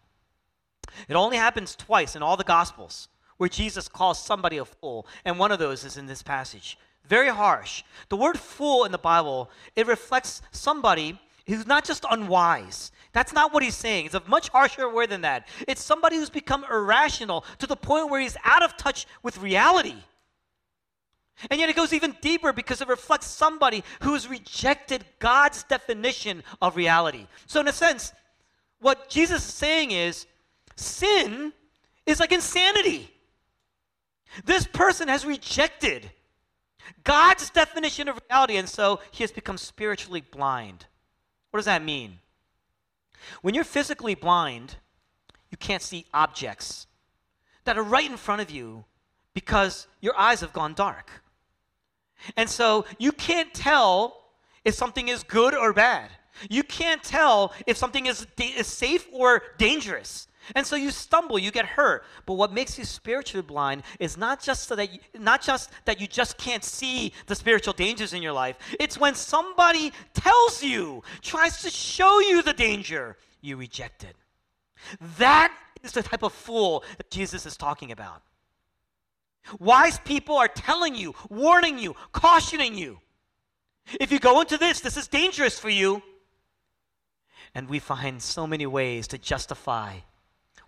It 1.09 1.15
only 1.15 1.37
happens 1.37 1.77
twice 1.77 2.17
in 2.17 2.23
all 2.23 2.37
the 2.37 2.45
Gospels 2.45 3.09
where 3.43 3.49
Jesus 3.49 3.89
calls 3.89 4.25
somebody 4.25 4.59
a 4.59 4.65
fool, 4.65 5.07
and 5.25 5.39
one 5.39 5.51
of 5.51 5.59
those 5.59 5.85
is 5.85 5.97
in 5.97 6.07
this 6.07 6.23
passage. 6.23 6.79
Very 7.09 7.29
harsh. 7.29 7.83
The 8.09 8.17
word 8.17 8.39
fool 8.39 8.85
in 8.85 8.93
the 8.93 8.99
Bible, 8.99 9.51
it 9.75 9.89
reflects 9.89 10.43
somebody 10.53 11.19
who's 11.49 11.67
not 11.67 11.85
just 11.85 12.05
unwise. 12.09 12.93
That's 13.13 13.33
not 13.33 13.53
what 13.53 13.65
he's 13.65 13.77
saying. 13.77 14.07
It's 14.07 14.15
a 14.15 14.23
much 14.29 14.49
harsher 14.49 14.89
word 14.89 15.11
than 15.11 15.23
that. 15.23 15.49
It's 15.67 15.83
somebody 15.83 16.17
who's 16.17 16.31
become 16.31 16.65
irrational 16.71 17.45
to 17.59 17.67
the 17.67 17.77
point 17.77 18.11
where 18.11 18.21
he's 18.21 18.37
out 18.45 18.63
of 18.63 18.77
touch 18.77 19.07
with 19.23 19.39
reality. 19.39 19.97
And 21.51 21.59
yet 21.59 21.69
it 21.69 21.77
goes 21.77 21.93
even 21.93 22.17
deeper 22.21 22.53
because 22.53 22.81
it 22.81 22.89
reflects 22.89 23.27
somebody 23.27 23.83
who 24.03 24.13
has 24.13 24.29
rejected 24.29 25.05
God's 25.19 25.65
definition 25.65 26.45
of 26.61 26.77
reality. 26.77 27.27
So, 27.47 27.61
in 27.61 27.67
a 27.67 27.73
sense, 27.73 28.13
what 28.81 29.09
Jesus 29.09 29.45
is 29.47 29.55
saying 29.55 29.91
is 29.91 30.27
Sin 30.83 31.53
is 32.07 32.21
like 32.21 32.33
insanity. 32.33 33.11
This 34.45 34.66
person 34.66 35.09
has 35.09 35.25
rejected 35.25 36.11
God's 37.05 37.51
definition 37.51 38.09
of 38.09 38.21
reality, 38.29 38.57
and 38.57 38.68
so 38.68 39.01
he 39.11 39.23
has 39.23 39.33
become 39.33 39.59
spiritually 39.59 40.21
blind. 40.21 40.87
What 41.51 41.59
does 41.59 41.66
that 41.66 41.85
mean? 41.85 42.18
When 43.42 43.55
you're 43.55 43.64
physically 43.64 44.14
blind, 44.14 44.77
you 45.51 45.57
can't 45.57 45.83
see 45.83 46.07
objects 46.12 46.87
that 47.64 47.79
are 47.79 47.83
right 47.83 48.11
in 48.11 48.16
front 48.16 48.42
of 48.42 48.51
you 48.51 48.85
because 49.35 49.87
your 50.01 50.18
eyes 50.18 50.40
have 50.40 50.53
gone 50.53 50.75
dark. 50.75 51.11
And 52.37 52.49
so 52.49 52.85
you 52.99 53.12
can't 53.12 53.53
tell 53.53 54.23
if 54.64 54.75
something 54.75 55.09
is 55.09 55.23
good 55.23 55.55
or 55.55 55.73
bad. 55.73 56.11
You 56.49 56.62
can't 56.62 57.03
tell 57.03 57.53
if 57.66 57.77
something 57.77 58.07
is, 58.07 58.27
da- 58.37 58.55
is 58.57 58.66
safe 58.66 59.07
or 59.12 59.42
dangerous. 59.59 60.29
And 60.55 60.67
so 60.67 60.77
you 60.77 60.91
stumble, 60.91 61.39
you 61.39 61.51
get 61.51 61.67
hurt. 61.67 62.05
But 62.27 62.35
what 62.35 62.53
makes 62.53 62.79
you 62.79 62.85
spiritually 62.85 63.47
blind 63.47 63.83
is 64.01 64.17
not 64.17 64.43
just 64.43 64.69
so 64.69 64.77
that 64.77 64.93
you, 64.93 64.99
not 65.19 65.43
just 65.43 65.71
that 65.85 66.01
you 66.01 66.07
just 66.07 66.37
can't 66.37 66.65
see 66.65 67.13
the 67.27 67.35
spiritual 67.35 67.73
dangers 67.73 68.13
in 68.13 68.23
your 68.23 68.33
life. 68.33 68.57
It's 68.81 68.99
when 68.99 69.15
somebody 69.15 69.93
tells 70.15 70.63
you, 70.63 71.03
tries 71.21 71.63
to 71.63 71.71
show 71.71 72.21
you 72.21 72.43
the 72.43 72.53
danger, 72.53 73.17
you 73.41 73.57
reject 73.57 74.05
it. 74.05 74.17
That 75.19 75.57
is 75.83 75.93
the 75.93 76.03
type 76.03 76.23
of 76.23 76.33
fool 76.33 76.85
that 76.97 77.11
Jesus 77.11 77.47
is 77.47 77.57
talking 77.57 77.93
about. 77.93 78.23
Wise 79.59 79.99
people 80.01 80.37
are 80.37 80.49
telling 80.49 80.95
you, 80.95 81.15
warning 81.29 81.79
you, 81.79 81.95
cautioning 82.13 82.77
you. 82.77 82.99
If 84.01 84.13
you 84.13 84.19
go 84.19 84.41
into 84.41 84.59
this, 84.59 84.81
this 84.81 84.97
is 84.97 85.09
dangerous 85.09 85.59
for 85.59 85.71
you. 85.71 86.03
And 87.55 87.69
we 87.69 87.81
find 87.81 88.23
so 88.23 88.47
many 88.47 88.67
ways 88.67 89.09
to 89.09 89.19
justify 89.19 89.99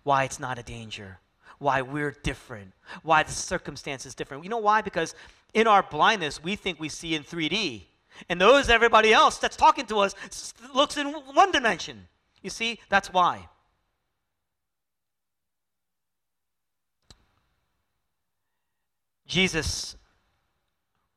why 0.03 0.23
it's 0.23 0.39
not 0.39 0.59
a 0.59 0.63
danger, 0.63 1.19
why 1.59 1.81
we're 1.81 2.11
different, 2.23 2.73
why 3.03 3.23
the 3.23 3.31
circumstance 3.31 4.05
is 4.05 4.15
different. 4.15 4.43
You 4.43 4.49
know 4.49 4.57
why? 4.57 4.81
Because 4.81 5.15
in 5.53 5.67
our 5.67 5.83
blindness, 5.83 6.43
we 6.43 6.55
think 6.55 6.79
we 6.79 6.89
see 6.89 7.15
in 7.15 7.23
3D. 7.23 7.83
And 8.29 8.39
those 8.39 8.69
everybody 8.69 9.13
else 9.13 9.37
that's 9.37 9.57
talking 9.57 9.85
to 9.87 9.99
us 9.99 10.15
looks 10.73 10.97
in 10.97 11.07
one 11.07 11.51
dimension. 11.51 12.07
You 12.41 12.49
see, 12.49 12.79
that's 12.89 13.11
why. 13.11 13.47
Jesus 19.27 19.97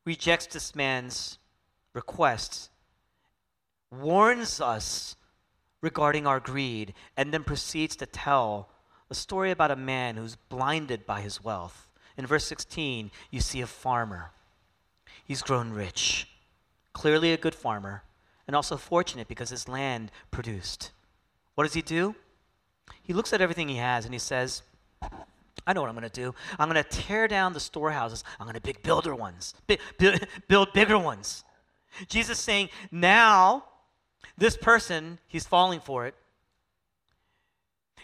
rejects 0.05 0.47
this 0.47 0.75
man's 0.75 1.37
request, 1.93 2.69
warns 3.91 4.59
us 4.59 5.15
regarding 5.81 6.27
our 6.27 6.39
greed, 6.39 6.93
and 7.15 7.33
then 7.33 7.43
proceeds 7.43 7.95
to 7.97 8.05
tell 8.05 8.69
a 9.09 9.15
story 9.15 9.51
about 9.51 9.71
a 9.71 9.75
man 9.75 10.15
who's 10.15 10.35
blinded 10.35 11.05
by 11.05 11.21
his 11.21 11.43
wealth. 11.43 11.87
In 12.17 12.25
verse 12.25 12.45
16, 12.45 13.11
you 13.31 13.39
see 13.39 13.61
a 13.61 13.67
farmer. 13.67 14.31
He's 15.23 15.41
grown 15.41 15.71
rich, 15.71 16.27
clearly 16.93 17.31
a 17.31 17.37
good 17.37 17.55
farmer, 17.55 18.03
and 18.45 18.55
also 18.55 18.77
fortunate 18.77 19.27
because 19.27 19.49
his 19.49 19.67
land 19.67 20.11
produced. 20.31 20.91
What 21.55 21.63
does 21.63 21.73
he 21.73 21.81
do? 21.81 22.15
He 23.01 23.13
looks 23.13 23.31
at 23.33 23.41
everything 23.41 23.69
he 23.69 23.77
has 23.77 24.05
and 24.05 24.13
he 24.13 24.19
says, 24.19 24.63
I 25.65 25.73
know 25.73 25.81
what 25.81 25.89
I'm 25.89 25.95
going 25.95 26.09
to 26.09 26.21
do. 26.21 26.33
I'm 26.57 26.69
going 26.69 26.83
to 26.83 26.89
tear 26.89 27.27
down 27.27 27.53
the 27.53 27.59
storehouses. 27.59 28.23
I'm 28.39 28.45
going 28.45 28.55
to 28.55 28.61
build 28.61 28.81
builder 28.81 29.15
ones, 29.15 29.53
build, 29.97 30.19
build 30.47 30.73
bigger 30.73 30.97
ones. 30.97 31.43
Jesus 32.07 32.39
saying, 32.39 32.69
now 32.91 33.65
this 34.39 34.57
person, 34.57 35.19
he's 35.27 35.45
falling 35.45 35.79
for 35.79 36.05
it. 36.05 36.15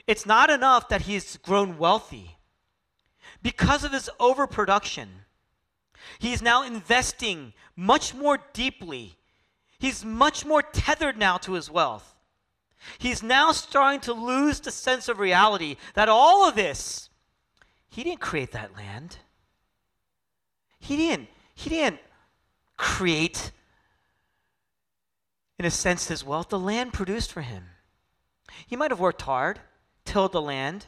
It's 0.08 0.26
not 0.26 0.50
enough 0.50 0.90
that 0.90 1.04
he's 1.04 1.38
grown 1.38 1.78
wealthy. 1.78 2.38
Because 3.42 3.84
of 3.84 3.92
his 3.92 4.10
overproduction, 4.20 5.10
he's 6.20 6.42
now 6.42 6.64
investing 6.64 7.54
much 7.76 8.14
more 8.14 8.40
deeply. 8.54 9.18
He's 9.80 10.06
much 10.06 10.46
more 10.46 10.62
tethered 10.62 11.18
now 11.18 11.38
to 11.38 11.54
his 11.54 11.70
wealth. 11.70 12.16
He's 13.00 13.24
now 13.24 13.52
starting 13.52 14.00
to 14.02 14.14
lose 14.14 14.60
the 14.60 14.72
sense 14.72 15.10
of 15.10 15.20
reality 15.20 15.78
that 15.96 16.10
all 16.10 16.48
of 16.48 16.56
this, 16.56 17.10
he 17.90 18.04
didn't 18.04 18.20
create 18.20 18.52
that 18.52 18.76
land. 18.76 19.18
He 20.80 20.98
didn't, 20.98 21.30
he 21.56 21.70
didn't 21.70 22.00
create 22.78 23.52
in 25.58 25.66
a 25.66 25.72
sense, 25.72 26.08
his 26.08 26.24
wealth. 26.24 26.50
The 26.50 26.60
land 26.60 26.94
produced 26.94 27.32
for 27.32 27.42
him. 27.42 27.66
He 28.68 28.76
might 28.76 28.92
have 28.92 29.00
worked 29.00 29.24
hard, 29.24 29.60
tilled 30.04 30.32
the 30.32 30.42
land, 30.42 30.88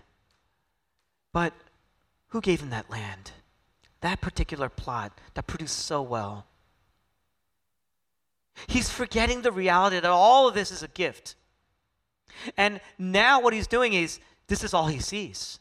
but 1.33 1.53
who 2.29 2.41
gave 2.41 2.61
him 2.61 2.69
that 2.69 2.89
land? 2.89 3.31
That 4.01 4.21
particular 4.21 4.69
plot 4.69 5.19
that 5.33 5.47
produced 5.47 5.79
so 5.79 6.01
well. 6.01 6.45
He's 8.67 8.89
forgetting 8.89 9.41
the 9.41 9.51
reality 9.51 9.99
that 9.99 10.09
all 10.09 10.47
of 10.47 10.53
this 10.53 10.71
is 10.71 10.83
a 10.83 10.87
gift. 10.87 11.35
And 12.57 12.81
now 12.97 13.39
what 13.39 13.53
he's 13.53 13.67
doing 13.67 13.93
is 13.93 14.19
this 14.47 14.63
is 14.63 14.73
all 14.73 14.87
he 14.87 14.99
sees. 14.99 15.59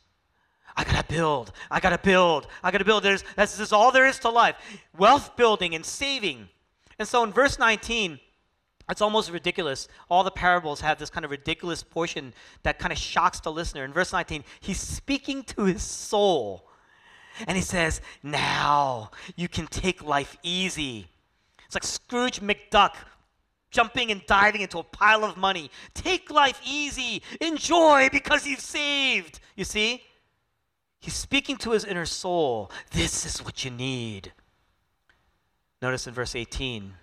I 0.76 0.84
gotta 0.84 1.04
build. 1.04 1.52
I 1.70 1.80
gotta 1.80 1.98
build. 1.98 2.46
I 2.62 2.70
gotta 2.70 2.84
build. 2.84 3.02
There's, 3.02 3.24
this 3.36 3.58
is 3.58 3.72
all 3.72 3.92
there 3.92 4.06
is 4.06 4.18
to 4.20 4.28
life 4.28 4.56
wealth 4.96 5.36
building 5.36 5.74
and 5.74 5.84
saving. 5.84 6.48
And 6.98 7.06
so 7.06 7.22
in 7.22 7.32
verse 7.32 7.58
19, 7.58 8.18
it's 8.88 9.00
almost 9.00 9.30
ridiculous. 9.30 9.88
All 10.08 10.22
the 10.22 10.30
parables 10.30 10.80
have 10.80 10.98
this 10.98 11.10
kind 11.10 11.24
of 11.24 11.30
ridiculous 11.30 11.82
portion 11.82 12.32
that 12.62 12.78
kind 12.78 12.92
of 12.92 12.98
shocks 12.98 13.40
the 13.40 13.50
listener. 13.50 13.84
In 13.84 13.92
verse 13.92 14.12
19, 14.12 14.44
he's 14.60 14.80
speaking 14.80 15.42
to 15.44 15.64
his 15.64 15.82
soul. 15.82 16.68
And 17.46 17.56
he 17.56 17.62
says, 17.62 18.00
Now 18.22 19.10
you 19.34 19.48
can 19.48 19.66
take 19.66 20.02
life 20.02 20.36
easy. 20.42 21.08
It's 21.64 21.74
like 21.74 21.84
Scrooge 21.84 22.40
McDuck 22.40 22.94
jumping 23.72 24.12
and 24.12 24.24
diving 24.26 24.60
into 24.60 24.78
a 24.78 24.84
pile 24.84 25.24
of 25.24 25.36
money. 25.36 25.70
Take 25.92 26.30
life 26.30 26.60
easy. 26.64 27.22
Enjoy 27.40 28.08
because 28.10 28.46
you've 28.46 28.60
saved. 28.60 29.40
You 29.56 29.64
see? 29.64 30.02
He's 31.00 31.14
speaking 31.14 31.56
to 31.58 31.72
his 31.72 31.84
inner 31.84 32.06
soul. 32.06 32.70
This 32.92 33.26
is 33.26 33.44
what 33.44 33.64
you 33.64 33.70
need. 33.72 34.32
Notice 35.82 36.06
in 36.06 36.14
verse 36.14 36.34
18 36.34 36.94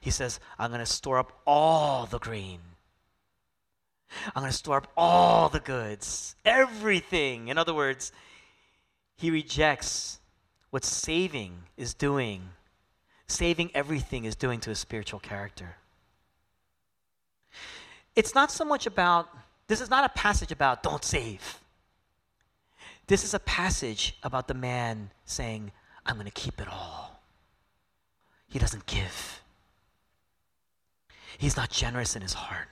he 0.00 0.10
says, 0.10 0.40
I'm 0.58 0.70
going 0.70 0.80
to 0.80 0.86
store 0.86 1.18
up 1.18 1.40
all 1.46 2.06
the 2.06 2.18
grain. 2.18 2.60
I'm 4.34 4.42
going 4.42 4.50
to 4.50 4.56
store 4.56 4.78
up 4.78 4.90
all 4.96 5.48
the 5.48 5.60
goods, 5.60 6.34
everything. 6.44 7.48
In 7.48 7.58
other 7.58 7.74
words, 7.74 8.12
he 9.16 9.30
rejects 9.30 10.20
what 10.70 10.84
saving 10.84 11.64
is 11.76 11.94
doing. 11.94 12.50
Saving 13.26 13.70
everything 13.74 14.24
is 14.24 14.34
doing 14.34 14.60
to 14.60 14.70
his 14.70 14.78
spiritual 14.78 15.20
character. 15.20 15.76
It's 18.16 18.34
not 18.34 18.50
so 18.50 18.64
much 18.64 18.86
about, 18.86 19.28
this 19.66 19.80
is 19.80 19.90
not 19.90 20.04
a 20.04 20.08
passage 20.08 20.50
about 20.50 20.82
don't 20.82 21.04
save. 21.04 21.60
This 23.06 23.24
is 23.24 23.34
a 23.34 23.38
passage 23.38 24.16
about 24.22 24.48
the 24.48 24.54
man 24.54 25.10
saying, 25.24 25.72
I'm 26.06 26.16
going 26.16 26.26
to 26.26 26.32
keep 26.32 26.60
it 26.60 26.68
all. 26.68 27.20
He 28.48 28.58
doesn't 28.58 28.86
give. 28.86 29.37
He's 31.38 31.56
not 31.56 31.70
generous 31.70 32.16
in 32.16 32.22
his 32.22 32.34
heart. 32.34 32.68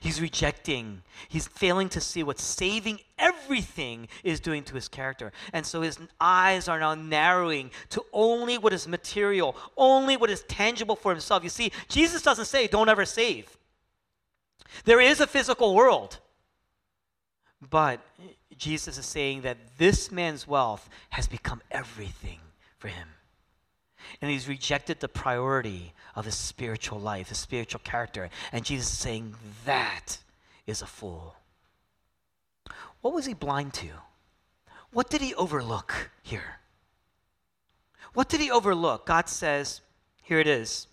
He's 0.00 0.20
rejecting, 0.20 1.02
he's 1.28 1.46
failing 1.46 1.88
to 1.90 2.00
see 2.00 2.22
what 2.22 2.38
saving 2.38 3.00
everything 3.18 4.08
is 4.22 4.40
doing 4.40 4.62
to 4.64 4.74
his 4.74 4.88
character. 4.88 5.32
And 5.52 5.64
so 5.64 5.80
his 5.80 5.98
eyes 6.20 6.68
are 6.68 6.78
now 6.78 6.94
narrowing 6.94 7.70
to 7.90 8.04
only 8.12 8.58
what 8.58 8.72
is 8.72 8.86
material, 8.86 9.56
only 9.76 10.16
what 10.16 10.28
is 10.28 10.42
tangible 10.42 10.96
for 10.96 11.12
himself. 11.12 11.42
You 11.42 11.48
see, 11.48 11.72
Jesus 11.88 12.20
doesn't 12.20 12.44
say, 12.44 12.66
don't 12.66 12.88
ever 12.88 13.06
save. 13.06 13.56
There 14.84 15.00
is 15.00 15.20
a 15.20 15.26
physical 15.26 15.74
world. 15.74 16.18
But 17.70 18.00
Jesus 18.58 18.98
is 18.98 19.06
saying 19.06 19.42
that 19.42 19.56
this 19.78 20.12
man's 20.12 20.46
wealth 20.46 20.90
has 21.10 21.26
become 21.26 21.62
everything 21.70 22.40
for 22.76 22.88
him 22.88 23.08
and 24.20 24.30
he's 24.30 24.48
rejected 24.48 25.00
the 25.00 25.08
priority 25.08 25.92
of 26.14 26.24
his 26.24 26.34
spiritual 26.34 26.98
life, 26.98 27.28
his 27.28 27.38
spiritual 27.38 27.80
character. 27.84 28.30
And 28.52 28.64
Jesus 28.64 28.92
is 28.92 28.98
saying, 28.98 29.34
That 29.64 30.18
is 30.66 30.82
a 30.82 30.86
fool. 30.86 31.36
What 33.00 33.14
was 33.14 33.26
he 33.26 33.34
blind 33.34 33.74
to? 33.74 33.88
What 34.92 35.10
did 35.10 35.20
he 35.20 35.34
overlook 35.34 36.10
here? 36.22 36.60
What 38.14 38.28
did 38.28 38.40
he 38.40 38.50
overlook? 38.50 39.06
God 39.06 39.28
says, 39.28 39.80
Here 40.22 40.40
it 40.40 40.46
is. 40.46 40.86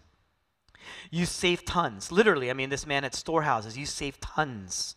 You 1.09 1.25
save 1.25 1.63
tons. 1.63 2.11
Literally, 2.11 2.49
I 2.49 2.53
mean, 2.53 2.69
this 2.69 2.85
man 2.85 3.05
at 3.05 3.15
storehouses, 3.15 3.77
you 3.77 3.85
save 3.85 4.19
tons. 4.19 4.95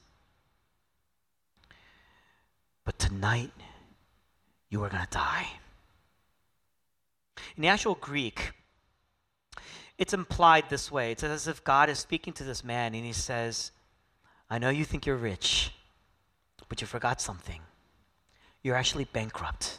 But 2.84 2.98
tonight, 2.98 3.52
you 4.68 4.82
are 4.82 4.88
going 4.88 5.04
to 5.04 5.10
die. 5.10 5.46
In 7.56 7.62
the 7.62 7.68
actual 7.68 7.94
Greek, 7.94 8.52
it's 9.98 10.12
implied 10.12 10.68
this 10.68 10.90
way. 10.90 11.12
It's 11.12 11.22
as 11.22 11.48
if 11.48 11.64
God 11.64 11.88
is 11.88 11.98
speaking 11.98 12.32
to 12.34 12.44
this 12.44 12.62
man 12.62 12.94
and 12.94 13.04
he 13.04 13.12
says, 13.12 13.72
I 14.50 14.58
know 14.58 14.70
you 14.70 14.84
think 14.84 15.06
you're 15.06 15.16
rich, 15.16 15.72
but 16.68 16.80
you 16.80 16.86
forgot 16.86 17.20
something. 17.20 17.60
You're 18.62 18.76
actually 18.76 19.04
bankrupt 19.04 19.78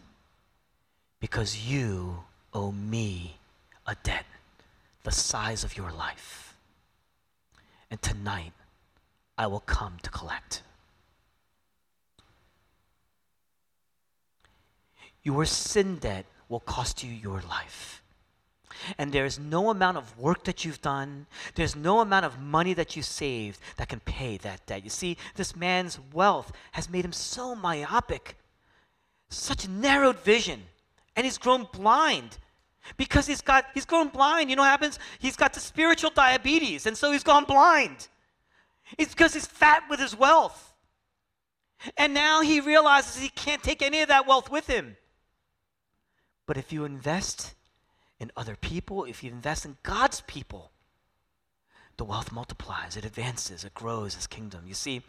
because 1.20 1.70
you 1.70 2.24
owe 2.54 2.72
me 2.72 3.38
a 3.86 3.96
debt 4.04 4.26
the 5.04 5.12
size 5.12 5.64
of 5.64 5.78
your 5.78 5.92
life. 5.92 6.56
And 7.90 8.02
tonight, 8.02 8.52
I 9.38 9.48
will 9.48 9.62
come 9.62 9.98
to 10.04 10.10
collect. 10.10 10.64
Your 15.24 15.46
sin 15.46 15.98
debt 15.98 16.26
will 16.50 16.60
cost 16.60 17.04
you 17.04 17.12
your 17.12 17.42
life. 17.42 18.02
And 18.98 19.12
there's 19.12 19.40
no 19.40 19.70
amount 19.70 19.98
of 19.98 20.18
work 20.18 20.44
that 20.46 20.64
you've 20.64 20.82
done, 20.82 21.26
there's 21.56 21.76
no 21.76 22.00
amount 22.00 22.26
of 22.26 22.40
money 22.40 22.74
that 22.74 22.96
you 22.96 23.02
saved 23.02 23.60
that 23.78 23.90
can 23.90 24.00
pay 24.02 24.38
that 24.38 24.66
debt. 24.66 24.84
You 24.84 24.90
see, 24.90 25.18
this 25.36 25.56
man's 25.56 26.00
wealth 26.14 26.52
has 26.74 26.90
made 26.90 27.04
him 27.04 27.14
so 27.14 27.56
myopic, 27.56 28.38
such 29.30 29.66
a 29.66 29.72
narrowed 29.72 30.20
vision, 30.20 30.62
and 31.16 31.26
he's 31.26 31.38
grown 31.38 31.68
blind. 31.74 32.38
Because 32.96 33.28
he's 33.28 33.42
got 33.42 33.66
he's 33.74 33.84
grown 33.84 34.08
blind. 34.08 34.50
You 34.50 34.56
know 34.56 34.62
what 34.62 34.70
happens? 34.70 34.98
He's 35.20 35.36
got 35.36 35.54
the 35.54 35.60
spiritual 35.60 36.12
diabetes, 36.12 36.86
and 36.86 36.98
so 36.98 37.12
he's 37.12 37.24
gone 37.24 37.44
blind. 37.44 38.08
It's 38.98 39.14
because 39.14 39.34
he's 39.34 39.46
fat 39.46 39.84
with 39.90 40.00
his 40.00 40.16
wealth. 40.16 40.74
And 41.98 42.14
now 42.14 42.42
he 42.42 42.62
realizes 42.62 43.22
he 43.22 43.30
can't 43.30 43.62
take 43.62 43.82
any 43.82 44.02
of 44.02 44.08
that 44.08 44.26
wealth 44.26 44.50
with 44.50 44.68
him. 44.68 44.96
But 46.48 46.58
if 46.58 46.74
you 46.74 46.86
invest 46.86 47.54
in 48.20 48.32
other 48.36 48.56
people, 48.56 49.04
if 49.04 49.24
you 49.24 49.30
invest 49.30 49.66
in 49.66 49.78
God's 49.84 50.22
people, 50.22 50.72
the 51.98 52.06
wealth 52.06 52.32
multiplies, 52.32 52.98
it 52.98 53.06
advances, 53.06 53.64
it 53.64 53.74
grows 53.76 54.16
his 54.16 54.26
kingdom. 54.26 54.64
You 54.66 54.74
see, 54.74 55.04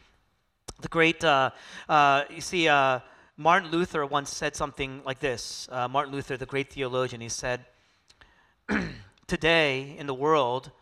the 0.80 0.88
great, 0.88 1.24
uh, 1.24 1.50
uh, 1.88 2.24
you 2.28 2.40
see, 2.40 2.68
uh, 2.68 3.00
Martin 3.36 3.70
Luther 3.70 4.04
once 4.04 4.34
said 4.34 4.56
something 4.56 5.00
like 5.04 5.20
this. 5.20 5.68
Uh, 5.70 5.86
Martin 5.86 6.12
Luther, 6.12 6.36
the 6.36 6.44
great 6.44 6.72
theologian, 6.72 7.20
he 7.20 7.28
said, 7.28 7.64
Today 9.26 9.94
in 9.96 10.06
the 10.06 10.14
world, 10.14 10.72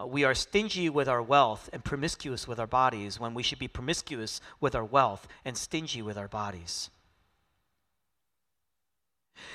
uh, 0.00 0.06
we 0.06 0.22
are 0.22 0.34
stingy 0.34 0.88
with 0.88 1.08
our 1.08 1.22
wealth 1.22 1.68
and 1.72 1.84
promiscuous 1.84 2.46
with 2.46 2.60
our 2.60 2.66
bodies 2.68 3.18
when 3.18 3.34
we 3.34 3.42
should 3.42 3.58
be 3.58 3.66
promiscuous 3.66 4.40
with 4.60 4.76
our 4.76 4.84
wealth 4.84 5.26
and 5.44 5.56
stingy 5.56 6.02
with 6.02 6.16
our 6.16 6.28
bodies. 6.28 6.90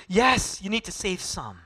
Yes, 0.08 0.62
you 0.62 0.70
need 0.70 0.84
to 0.84 0.92
save 0.92 1.20
some. 1.20 1.58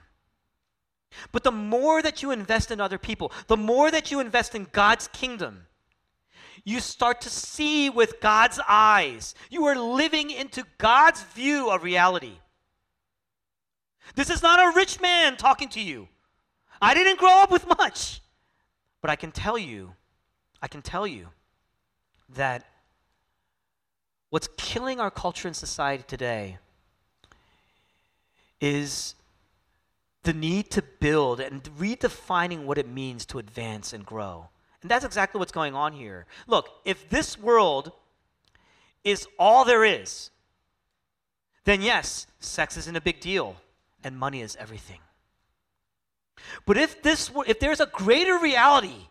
But 1.33 1.42
the 1.42 1.52
more 1.52 2.02
that 2.02 2.22
you 2.22 2.31
invest 2.31 2.70
in 2.70 2.81
other 2.81 2.98
people, 2.98 3.33
the 3.46 3.57
more 3.57 3.90
that 3.90 4.11
you 4.11 4.20
invest 4.20 4.54
in 4.54 4.68
God's 4.72 5.09
kingdom, 5.09 5.66
you 6.64 6.81
start 6.81 7.20
to 7.22 7.31
see 7.31 7.88
with 7.90 8.20
God's 8.20 8.61
eyes. 8.68 9.35
You 9.50 9.64
are 9.66 9.76
living 9.76 10.31
into 10.31 10.64
God's 10.76 11.22
view 11.22 11.70
of 11.70 11.83
reality. 11.83 12.38
This 14.14 14.31
is 14.31 14.42
not 14.42 14.61
a 14.61 14.76
rich 14.76 15.00
man 15.00 15.37
talking 15.37 15.68
to 15.70 15.81
you. 15.81 16.09
I 16.81 16.94
didn't 16.94 17.18
grow 17.18 17.42
up 17.42 17.50
with 17.50 17.66
much. 17.66 18.20
But 19.00 19.11
I 19.11 19.16
can 19.16 19.33
tell 19.33 19.57
you, 19.57 19.94
I 20.61 20.68
can 20.68 20.83
tell 20.83 21.07
you 21.07 21.28
that 22.31 22.64
what's 24.31 24.48
killing 24.57 25.00
our 25.00 25.11
culture 25.11 25.48
and 25.48 25.57
society 25.57 26.04
today 26.07 26.59
is 28.60 29.14
the 30.22 30.32
need 30.32 30.70
to 30.70 30.82
build 30.82 31.40
and 31.40 31.62
redefining 31.78 32.64
what 32.64 32.78
it 32.78 32.88
means 32.88 33.24
to 33.26 33.38
advance 33.38 33.92
and 33.92 34.04
grow. 34.04 34.48
And 34.82 34.90
that's 34.90 35.04
exactly 35.04 35.38
what's 35.38 35.52
going 35.52 35.74
on 35.74 35.92
here. 35.92 36.26
Look, 36.46 36.68
if 36.84 37.08
this 37.08 37.38
world 37.38 37.92
is 39.04 39.26
all 39.38 39.64
there 39.64 39.84
is, 39.84 40.30
then 41.64 41.82
yes, 41.82 42.26
sex 42.40 42.76
isn't 42.76 42.96
a 42.96 43.00
big 43.00 43.20
deal 43.20 43.56
and 44.04 44.18
money 44.18 44.42
is 44.42 44.56
everything. 44.56 45.00
But 46.66 46.76
if 46.76 47.02
this 47.02 47.30
if 47.46 47.58
there's 47.58 47.80
a 47.80 47.86
greater 47.86 48.38
reality 48.38 49.08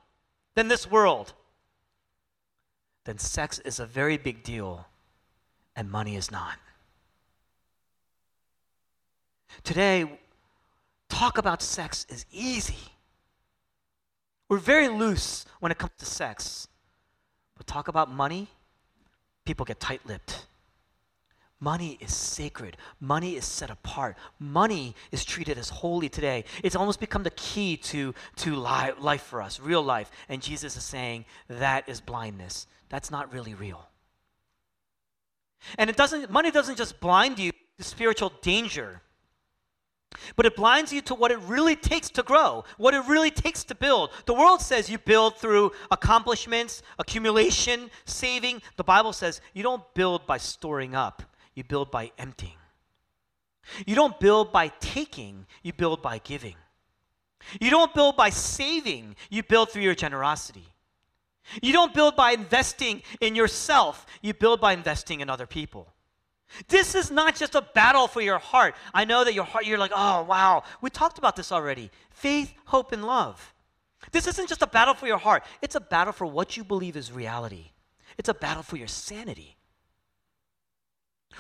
than 0.56 0.68
this 0.68 0.90
world, 0.90 1.34
then 3.06 3.18
sex 3.18 3.60
is 3.60 3.80
a 3.80 3.86
very 3.86 4.18
big 4.18 4.44
deal 4.44 4.88
and 5.76 5.92
money 5.92 6.16
is 6.16 6.32
not. 6.32 6.58
Today, 9.64 10.20
talk 11.10 11.38
about 11.38 11.62
sex 11.62 12.06
is 12.10 12.26
easy. 12.32 12.76
We're 14.50 14.58
very 14.58 14.88
loose 14.88 15.46
when 15.60 15.72
it 15.72 15.78
comes 15.78 15.94
to 16.00 16.06
sex. 16.06 16.68
But 17.58 17.68
talk 17.68 17.88
about 17.88 18.10
money, 18.12 18.48
people 19.46 19.66
get 19.66 19.80
tight 19.80 20.02
lipped. 20.06 20.46
Money 21.60 21.98
is 22.00 22.14
sacred. 22.16 22.78
Money 23.00 23.36
is 23.36 23.44
set 23.44 23.72
apart. 23.72 24.16
Money 24.38 24.96
is 25.12 25.26
treated 25.26 25.58
as 25.58 25.70
holy 25.70 26.08
today. 26.08 26.44
It's 26.64 26.76
almost 26.76 27.00
become 27.00 27.24
the 27.24 27.32
key 27.32 27.78
to, 27.78 28.14
to 28.38 28.56
li- 28.56 28.92
life 29.00 29.24
for 29.24 29.42
us, 29.42 29.60
real 29.60 29.82
life. 29.82 30.12
And 30.30 30.42
Jesus 30.42 30.78
is 30.78 30.84
saying 30.84 31.26
that 31.48 31.90
is 31.90 32.00
blindness. 32.00 32.68
That's 32.90 33.10
not 33.10 33.34
really 33.34 33.56
real. 33.56 33.88
And 35.80 35.90
it 35.90 35.98
doesn't, 35.98 36.30
money 36.30 36.52
doesn't 36.52 36.78
just 36.78 37.00
blind 37.00 37.40
you 37.40 37.52
to 37.80 37.84
spiritual 37.84 38.32
danger. 38.44 39.02
But 40.36 40.46
it 40.46 40.56
blinds 40.56 40.92
you 40.92 41.02
to 41.02 41.16
what 41.16 41.32
it 41.32 41.40
really 41.40 41.76
takes 41.76 42.10
to 42.12 42.24
grow, 42.24 42.64
what 42.78 42.94
it 42.94 43.06
really 43.08 43.32
takes 43.32 43.64
to 43.66 43.76
build. 43.76 44.12
The 44.26 44.34
world 44.34 44.62
says 44.62 44.90
you 44.90 44.98
build 44.98 45.38
through 45.38 45.72
accomplishments, 45.92 46.82
accumulation, 47.00 47.90
saving. 48.06 48.62
The 48.76 48.84
Bible 48.84 49.14
says 49.14 49.42
you 49.54 49.64
don't 49.64 49.84
build 49.94 50.28
by 50.28 50.38
storing 50.38 50.96
up, 50.96 51.24
you 51.56 51.64
build 51.64 51.92
by 51.92 52.12
emptying. 52.18 52.54
You 53.86 53.96
don't 53.96 54.20
build 54.20 54.52
by 54.52 54.70
taking, 54.80 55.46
you 55.64 55.74
build 55.74 56.02
by 56.02 56.20
giving. 56.20 56.56
You 57.62 57.70
don't 57.70 57.94
build 57.94 58.16
by 58.18 58.30
saving, 58.30 59.16
you 59.30 59.44
build 59.44 59.70
through 59.70 59.84
your 59.84 59.96
generosity. 59.96 60.66
You 61.62 61.72
don't 61.74 61.94
build 61.94 62.16
by 62.16 62.32
investing 62.32 63.04
in 63.22 63.36
yourself, 63.36 64.06
you 64.22 64.34
build 64.34 64.60
by 64.60 64.74
investing 64.74 65.22
in 65.22 65.30
other 65.30 65.48
people. 65.48 65.94
This 66.68 66.96
is 66.96 67.12
not 67.12 67.36
just 67.36 67.56
a 67.56 67.62
battle 67.62 68.08
for 68.08 68.22
your 68.22 68.40
heart. 68.40 68.76
I 68.94 69.06
know 69.06 69.24
that 69.24 69.34
your 69.34 69.44
heart, 69.44 69.66
you're 69.66 69.78
like, 69.78 69.92
oh, 69.94 70.24
wow. 70.24 70.64
We 70.82 70.90
talked 70.90 71.18
about 71.18 71.36
this 71.36 71.52
already 71.52 71.92
faith, 72.10 72.54
hope, 72.66 72.92
and 72.92 73.06
love. 73.06 73.54
This 74.12 74.28
isn't 74.28 74.50
just 74.50 74.62
a 74.62 74.68
battle 74.68 74.94
for 74.94 75.08
your 75.08 75.18
heart, 75.18 75.44
it's 75.62 75.76
a 75.76 75.80
battle 75.80 76.14
for 76.14 76.26
what 76.26 76.58
you 76.58 76.64
believe 76.64 76.96
is 76.96 77.12
reality. 77.12 77.72
It's 78.18 78.30
a 78.30 78.34
battle 78.34 78.64
for 78.64 78.78
your 78.78 78.88
sanity. 78.88 79.58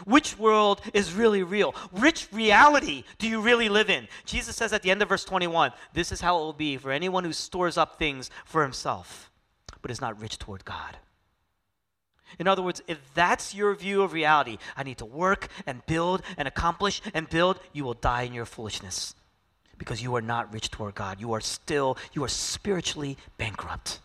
Which 0.05 0.37
world 0.37 0.81
is 0.93 1.13
really 1.13 1.41
real? 1.41 1.71
Which 1.91 2.27
reality 2.31 3.03
do 3.17 3.27
you 3.27 3.41
really 3.41 3.67
live 3.67 3.89
in? 3.89 4.07
Jesus 4.25 4.55
says 4.55 4.71
at 4.71 4.83
the 4.83 4.91
end 4.91 5.01
of 5.01 5.09
verse 5.09 5.25
21 5.25 5.71
this 5.93 6.11
is 6.11 6.21
how 6.21 6.37
it 6.37 6.41
will 6.41 6.53
be 6.53 6.77
for 6.77 6.91
anyone 6.91 7.23
who 7.23 7.33
stores 7.33 7.77
up 7.77 7.97
things 7.97 8.29
for 8.45 8.61
himself, 8.61 9.31
but 9.81 9.89
is 9.89 10.01
not 10.01 10.19
rich 10.21 10.37
toward 10.37 10.65
God. 10.65 10.97
In 12.39 12.47
other 12.47 12.61
words, 12.61 12.81
if 12.87 12.99
that's 13.13 13.55
your 13.55 13.73
view 13.75 14.01
of 14.01 14.13
reality, 14.13 14.57
I 14.75 14.83
need 14.83 14.97
to 14.99 15.05
work 15.05 15.47
and 15.65 15.85
build 15.85 16.21
and 16.37 16.47
accomplish 16.47 17.01
and 17.13 17.29
build, 17.29 17.59
you 17.73 17.83
will 17.83 17.93
die 17.93 18.23
in 18.23 18.33
your 18.33 18.45
foolishness 18.45 19.15
because 19.77 20.01
you 20.01 20.15
are 20.15 20.21
not 20.21 20.51
rich 20.53 20.69
toward 20.71 20.95
God. 20.95 21.19
You 21.19 21.33
are 21.33 21.41
still, 21.41 21.97
you 22.13 22.23
are 22.23 22.29
spiritually 22.29 23.17
bankrupt. 23.37 23.99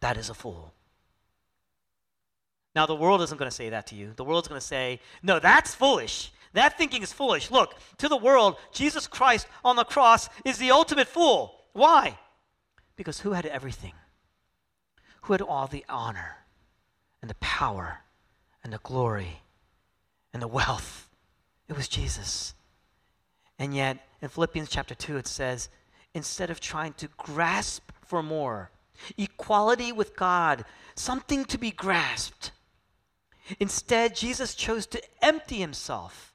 That 0.00 0.16
is 0.16 0.30
a 0.30 0.34
fool. 0.34 0.72
Now, 2.74 2.84
the 2.86 2.94
world 2.94 3.22
isn't 3.22 3.38
going 3.38 3.50
to 3.50 3.56
say 3.56 3.70
that 3.70 3.86
to 3.88 3.94
you. 3.94 4.12
The 4.16 4.24
world's 4.24 4.48
going 4.48 4.60
to 4.60 4.66
say, 4.66 5.00
no, 5.22 5.38
that's 5.38 5.74
foolish. 5.74 6.30
That 6.52 6.76
thinking 6.76 7.02
is 7.02 7.12
foolish. 7.12 7.50
Look, 7.50 7.74
to 7.98 8.08
the 8.08 8.16
world, 8.16 8.56
Jesus 8.72 9.06
Christ 9.06 9.46
on 9.64 9.76
the 9.76 9.84
cross 9.84 10.28
is 10.44 10.58
the 10.58 10.70
ultimate 10.70 11.08
fool. 11.08 11.54
Why? 11.72 12.18
Because 12.96 13.20
who 13.20 13.32
had 13.32 13.46
everything? 13.46 13.92
Who 15.22 15.32
had 15.32 15.42
all 15.42 15.66
the 15.66 15.84
honor? 15.88 16.36
And 17.20 17.30
the 17.30 17.36
power 17.36 18.00
and 18.62 18.72
the 18.72 18.78
glory 18.78 19.40
and 20.32 20.42
the 20.42 20.48
wealth. 20.48 21.08
It 21.68 21.76
was 21.76 21.88
Jesus. 21.88 22.54
And 23.58 23.74
yet, 23.74 24.06
in 24.20 24.28
Philippians 24.28 24.68
chapter 24.68 24.94
2, 24.94 25.16
it 25.16 25.26
says, 25.26 25.68
instead 26.14 26.50
of 26.50 26.60
trying 26.60 26.92
to 26.94 27.08
grasp 27.16 27.90
for 28.02 28.22
more, 28.22 28.70
equality 29.18 29.92
with 29.92 30.16
God, 30.16 30.64
something 30.94 31.44
to 31.46 31.58
be 31.58 31.70
grasped, 31.70 32.52
instead, 33.58 34.16
Jesus 34.16 34.54
chose 34.54 34.86
to 34.86 35.02
empty 35.22 35.56
himself, 35.56 36.34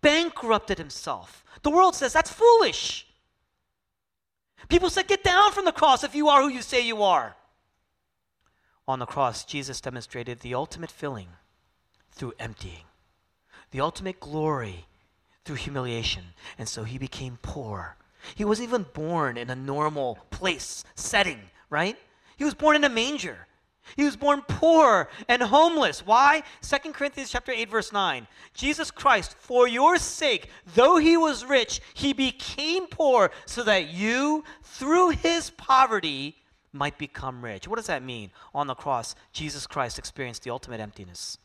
bankrupted 0.00 0.78
himself. 0.78 1.44
The 1.62 1.70
world 1.70 1.94
says 1.94 2.12
that's 2.12 2.32
foolish. 2.32 3.06
People 4.68 4.90
said, 4.90 5.08
Get 5.08 5.24
down 5.24 5.52
from 5.52 5.64
the 5.64 5.72
cross 5.72 6.04
if 6.04 6.14
you 6.14 6.28
are 6.28 6.42
who 6.42 6.48
you 6.48 6.62
say 6.62 6.86
you 6.86 7.02
are 7.02 7.36
on 8.86 8.98
the 8.98 9.06
cross, 9.06 9.44
Jesus 9.44 9.80
demonstrated 9.80 10.40
the 10.40 10.54
ultimate 10.54 10.90
filling 10.90 11.28
through 12.10 12.34
emptying, 12.38 12.84
the 13.70 13.80
ultimate 13.80 14.20
glory 14.20 14.86
through 15.44 15.56
humiliation. 15.56 16.24
And 16.58 16.68
so 16.68 16.84
he 16.84 16.98
became 16.98 17.38
poor. 17.42 17.96
He 18.34 18.44
wasn't 18.44 18.68
even 18.68 18.86
born 18.92 19.36
in 19.36 19.50
a 19.50 19.56
normal 19.56 20.18
place, 20.30 20.84
setting, 20.94 21.40
right? 21.70 21.96
He 22.36 22.44
was 22.44 22.54
born 22.54 22.76
in 22.76 22.84
a 22.84 22.88
manger. 22.88 23.46
He 23.96 24.04
was 24.04 24.16
born 24.16 24.42
poor 24.46 25.08
and 25.28 25.42
homeless. 25.42 26.06
Why? 26.06 26.44
2 26.62 26.92
Corinthians 26.92 27.30
chapter 27.30 27.52
8 27.52 27.68
verse 27.68 27.92
9. 27.92 28.26
Jesus 28.54 28.90
Christ, 28.90 29.34
for 29.38 29.66
your 29.66 29.98
sake, 29.98 30.48
though 30.74 30.98
he 30.98 31.16
was 31.16 31.44
rich, 31.44 31.80
he 31.94 32.12
became 32.12 32.86
poor 32.86 33.30
so 33.44 33.64
that 33.64 33.88
you 33.88 34.44
through 34.62 35.10
his 35.10 35.50
poverty 35.50 36.36
might 36.72 36.98
become 36.98 37.44
rich. 37.44 37.68
What 37.68 37.76
does 37.76 37.86
that 37.86 38.02
mean? 38.02 38.30
On 38.54 38.66
the 38.66 38.74
cross, 38.74 39.14
Jesus 39.32 39.66
Christ 39.66 39.98
experienced 39.98 40.42
the 40.42 40.50
ultimate 40.50 40.80
emptiness. 40.80 41.38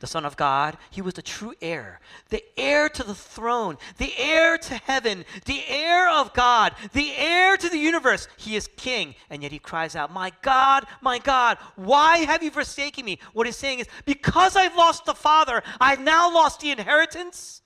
the 0.00 0.06
Son 0.06 0.26
of 0.26 0.36
God, 0.36 0.76
he 0.90 1.00
was 1.00 1.14
the 1.14 1.22
true 1.22 1.54
heir, 1.62 2.00
the 2.28 2.44
heir 2.58 2.88
to 2.90 3.02
the 3.02 3.14
throne, 3.14 3.78
the 3.96 4.12
heir 4.18 4.58
to 4.58 4.74
heaven, 4.74 5.24
the 5.46 5.62
heir 5.66 6.10
of 6.10 6.34
God, 6.34 6.74
the 6.92 7.12
heir 7.16 7.56
to 7.56 7.68
the 7.68 7.78
universe. 7.78 8.28
He 8.36 8.56
is 8.56 8.68
king, 8.76 9.14
and 9.30 9.42
yet 9.42 9.52
he 9.52 9.58
cries 9.58 9.96
out, 9.96 10.12
My 10.12 10.32
God, 10.42 10.84
my 11.00 11.18
God, 11.18 11.56
why 11.76 12.18
have 12.18 12.42
you 12.42 12.50
forsaken 12.50 13.04
me? 13.04 13.18
What 13.32 13.46
he's 13.46 13.56
saying 13.56 13.78
is, 13.78 13.88
Because 14.04 14.54
I've 14.54 14.76
lost 14.76 15.06
the 15.06 15.14
Father, 15.14 15.62
I've 15.80 16.00
now 16.00 16.32
lost 16.32 16.60
the 16.60 16.70
inheritance. 16.70 17.62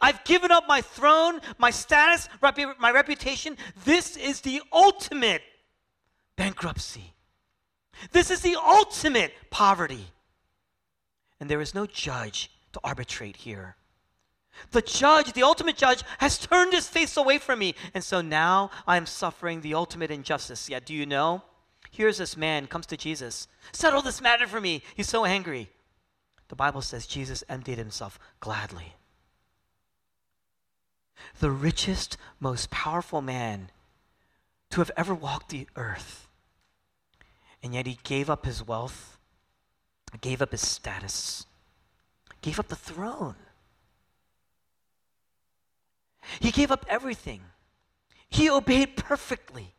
I've 0.00 0.24
given 0.24 0.50
up 0.50 0.64
my 0.66 0.80
throne, 0.80 1.40
my 1.58 1.70
status, 1.70 2.28
my 2.42 2.90
reputation. 2.90 3.56
This 3.84 4.16
is 4.16 4.40
the 4.40 4.60
ultimate 4.72 5.42
bankruptcy. 6.36 7.14
This 8.12 8.30
is 8.30 8.42
the 8.42 8.56
ultimate 8.56 9.32
poverty 9.50 10.06
and 11.40 11.50
there 11.50 11.60
is 11.60 11.74
no 11.74 11.86
judge 11.86 12.50
to 12.72 12.80
arbitrate 12.82 13.36
here. 13.36 13.76
The 14.70 14.82
judge, 14.82 15.32
the 15.32 15.42
ultimate 15.42 15.76
judge, 15.76 16.02
has 16.18 16.38
turned 16.38 16.72
his 16.72 16.88
face 16.88 17.16
away 17.16 17.38
from 17.38 17.58
me, 17.58 17.74
and 17.92 18.02
so 18.02 18.22
now 18.22 18.70
I 18.86 18.96
am 18.96 19.04
suffering 19.04 19.60
the 19.60 19.74
ultimate 19.74 20.10
injustice. 20.10 20.70
Yet, 20.70 20.86
do 20.86 20.94
you 20.94 21.04
know? 21.04 21.42
Here's 21.90 22.18
this 22.18 22.36
man 22.36 22.66
comes 22.66 22.86
to 22.86 22.96
Jesus. 22.96 23.48
Settle 23.72 24.02
this 24.02 24.22
matter 24.22 24.46
for 24.46 24.60
me. 24.60 24.82
He's 24.94 25.08
so 25.08 25.24
angry. 25.24 25.68
The 26.48 26.56
Bible 26.56 26.80
says 26.80 27.06
Jesus 27.06 27.44
emptied 27.48 27.78
himself 27.78 28.18
gladly. 28.40 28.94
The 31.40 31.50
richest, 31.50 32.16
most 32.40 32.70
powerful 32.70 33.20
man 33.20 33.70
to 34.70 34.80
have 34.80 34.90
ever 34.96 35.14
walked 35.14 35.50
the 35.50 35.68
earth. 35.76 36.25
And 37.66 37.74
yet 37.74 37.86
he 37.86 37.98
gave 38.04 38.30
up 38.30 38.46
his 38.46 38.64
wealth 38.64 39.16
gave 40.20 40.40
up 40.40 40.52
his 40.52 40.66
status, 40.66 41.46
gave 42.40 42.60
up 42.60 42.68
the 42.68 42.76
throne. 42.76 43.34
He 46.38 46.52
gave 46.52 46.70
up 46.70 46.86
everything. 46.88 47.40
He 48.28 48.48
obeyed 48.48 48.96
perfectly, 48.96 49.74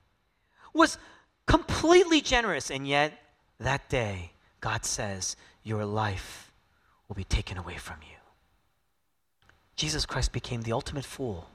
was 0.74 0.98
completely 1.46 2.20
generous, 2.20 2.70
and 2.70 2.86
yet 2.86 3.14
that 3.58 3.88
day, 3.88 4.34
God 4.60 4.86
says, 4.86 5.38
Your 5.64 5.86
life 5.86 6.52
will 7.08 7.16
be 7.16 7.24
taken 7.24 7.58
away 7.58 7.78
from 7.78 7.98
you. 8.02 8.18
Jesus 9.78 10.06
Christ 10.06 10.34
became 10.34 10.64
the 10.64 10.74
ultimate 10.74 11.06
fool 11.06 11.50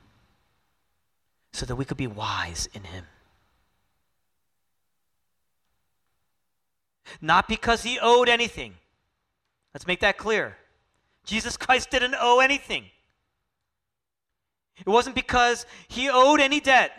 so 1.52 1.66
that 1.66 1.76
we 1.76 1.84
could 1.84 1.98
be 1.98 2.06
wise 2.06 2.68
in 2.72 2.84
him. 2.84 3.04
Not 7.20 7.48
because 7.48 7.82
he 7.82 7.98
owed 8.00 8.28
anything. 8.28 8.74
Let's 9.74 9.86
make 9.86 10.00
that 10.00 10.18
clear. 10.18 10.56
Jesus 11.24 11.56
Christ 11.56 11.90
didn't 11.90 12.16
owe 12.18 12.40
anything. 12.40 12.84
It 14.78 14.88
wasn't 14.88 15.14
because 15.14 15.66
he 15.88 16.08
owed 16.10 16.40
any 16.40 16.60
debt. 16.60 16.92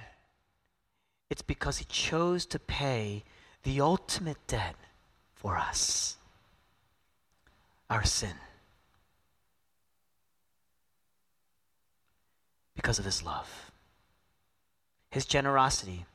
It's 1.30 1.42
because 1.42 1.78
he 1.80 1.86
chose 1.86 2.46
to 2.48 2.60
pay 2.60 3.24
the 3.63 3.82
ultimate 3.82 4.38
debt 4.48 4.76
for 5.34 5.58
us 5.58 6.18
our 7.89 8.04
sin. 8.04 8.34
Because 12.76 12.98
of 13.00 13.06
his 13.06 13.24
love. 13.24 13.72
His 15.10 15.26
generosity 15.26 16.06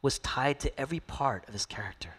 was 0.00 0.18
tied 0.18 0.60
to 0.60 0.80
every 0.80 1.00
part 1.00 1.46
of 1.46 1.52
his 1.52 1.66
character. 1.66 2.14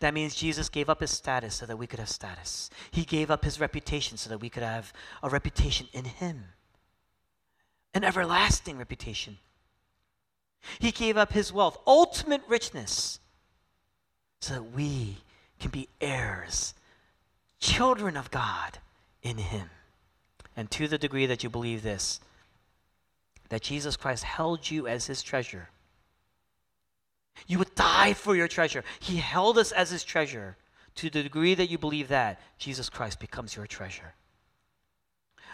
That 0.00 0.14
means 0.14 0.34
Jesus 0.34 0.68
gave 0.68 0.88
up 0.88 1.00
his 1.00 1.10
status 1.10 1.54
so 1.54 1.66
that 1.66 1.76
we 1.76 1.86
could 1.86 1.98
have 1.98 2.08
status. 2.08 2.70
He 2.90 3.04
gave 3.04 3.30
up 3.30 3.44
his 3.44 3.60
reputation 3.60 4.16
so 4.16 4.30
that 4.30 4.40
we 4.40 4.48
could 4.48 4.62
have 4.62 4.92
a 5.22 5.28
reputation 5.28 5.88
in 5.92 6.04
him, 6.04 6.44
an 7.94 8.04
everlasting 8.04 8.78
reputation. 8.78 9.38
He 10.78 10.92
gave 10.92 11.16
up 11.16 11.32
his 11.32 11.52
wealth, 11.52 11.78
ultimate 11.86 12.42
richness, 12.48 13.18
so 14.40 14.54
that 14.54 14.72
we 14.72 15.18
can 15.58 15.70
be 15.70 15.88
heirs, 16.00 16.74
children 17.60 18.16
of 18.16 18.30
God 18.30 18.78
in 19.22 19.38
him. 19.38 19.70
And 20.56 20.70
to 20.72 20.86
the 20.86 20.98
degree 20.98 21.26
that 21.26 21.42
you 21.42 21.50
believe 21.50 21.82
this, 21.82 22.20
that 23.48 23.62
Jesus 23.62 23.96
Christ 23.96 24.24
held 24.24 24.70
you 24.70 24.86
as 24.86 25.06
his 25.06 25.22
treasure 25.22 25.68
you 27.46 27.58
would 27.58 27.74
die 27.74 28.12
for 28.14 28.36
your 28.36 28.48
treasure. 28.48 28.84
He 29.00 29.16
held 29.16 29.58
us 29.58 29.72
as 29.72 29.90
his 29.90 30.04
treasure. 30.04 30.56
To 30.96 31.08
the 31.08 31.22
degree 31.22 31.54
that 31.54 31.70
you 31.70 31.78
believe 31.78 32.08
that, 32.08 32.40
Jesus 32.58 32.90
Christ 32.90 33.18
becomes 33.18 33.56
your 33.56 33.66
treasure. 33.66 34.14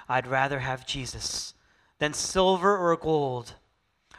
I'd 0.08 0.26
rather 0.26 0.58
have 0.58 0.86
Jesus 0.86 1.54
than 1.98 2.12
silver 2.12 2.76
or 2.76 2.96
gold. 2.96 3.54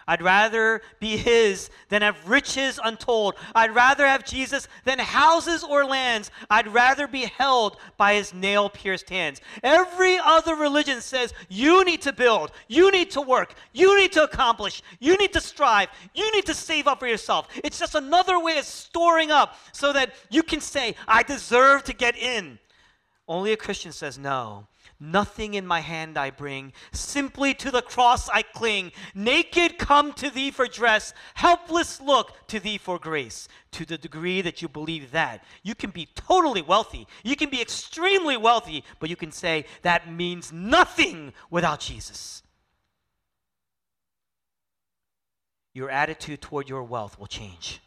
I'd 0.09 0.23
rather 0.23 0.81
be 0.99 1.17
his 1.17 1.69
than 1.89 2.01
have 2.01 2.27
riches 2.27 2.79
untold. 2.83 3.35
I'd 3.53 3.75
rather 3.75 4.07
have 4.07 4.25
Jesus 4.25 4.67
than 4.83 4.97
houses 4.97 5.63
or 5.63 5.85
lands. 5.85 6.31
I'd 6.49 6.67
rather 6.73 7.07
be 7.07 7.25
held 7.25 7.77
by 7.95 8.15
his 8.15 8.33
nail 8.33 8.71
pierced 8.71 9.07
hands. 9.11 9.39
Every 9.61 10.17
other 10.17 10.55
religion 10.55 11.01
says 11.01 11.31
you 11.47 11.85
need 11.85 12.01
to 12.01 12.11
build, 12.11 12.51
you 12.67 12.91
need 12.91 13.11
to 13.11 13.21
work, 13.21 13.53
you 13.71 13.95
need 13.99 14.11
to 14.13 14.23
accomplish, 14.23 14.81
you 14.99 15.15
need 15.15 15.31
to 15.33 15.41
strive, 15.41 15.89
you 16.15 16.31
need 16.31 16.47
to 16.47 16.55
save 16.55 16.87
up 16.87 16.99
for 17.01 17.07
yourself. 17.07 17.47
It's 17.63 17.77
just 17.77 17.93
another 17.93 18.39
way 18.39 18.57
of 18.57 18.65
storing 18.65 19.29
up 19.29 19.59
so 19.73 19.93
that 19.93 20.15
you 20.31 20.41
can 20.41 20.59
say, 20.59 20.95
I 21.07 21.21
deserve 21.21 21.83
to 21.83 21.93
get 21.93 22.17
in. 22.17 22.57
Only 23.27 23.53
a 23.53 23.57
Christian 23.57 23.91
says, 23.91 24.17
no. 24.17 24.65
Nothing 24.99 25.53
in 25.53 25.65
my 25.65 25.79
hand 25.79 26.17
I 26.17 26.29
bring, 26.29 26.73
simply 26.91 27.53
to 27.53 27.71
the 27.71 27.81
cross 27.81 28.27
I 28.27 28.41
cling. 28.41 28.91
Naked 29.15 29.77
come 29.77 30.11
to 30.13 30.29
thee 30.29 30.51
for 30.51 30.67
dress, 30.67 31.13
helpless 31.35 32.01
look 32.01 32.33
to 32.47 32.59
thee 32.59 32.77
for 32.77 32.99
grace. 32.99 33.47
To 33.71 33.85
the 33.85 33.97
degree 33.97 34.41
that 34.41 34.61
you 34.61 34.67
believe 34.67 35.11
that, 35.11 35.43
you 35.63 35.73
can 35.73 35.91
be 35.91 36.09
totally 36.15 36.61
wealthy. 36.61 37.07
You 37.23 37.37
can 37.37 37.49
be 37.49 37.61
extremely 37.61 38.35
wealthy, 38.35 38.83
but 38.99 39.09
you 39.09 39.15
can 39.15 39.31
say 39.31 39.65
that 39.83 40.11
means 40.11 40.51
nothing 40.51 41.31
without 41.49 41.79
Jesus. 41.79 42.43
Your 45.73 45.89
attitude 45.89 46.41
toward 46.41 46.67
your 46.67 46.83
wealth 46.83 47.17
will 47.17 47.27
change. 47.27 47.79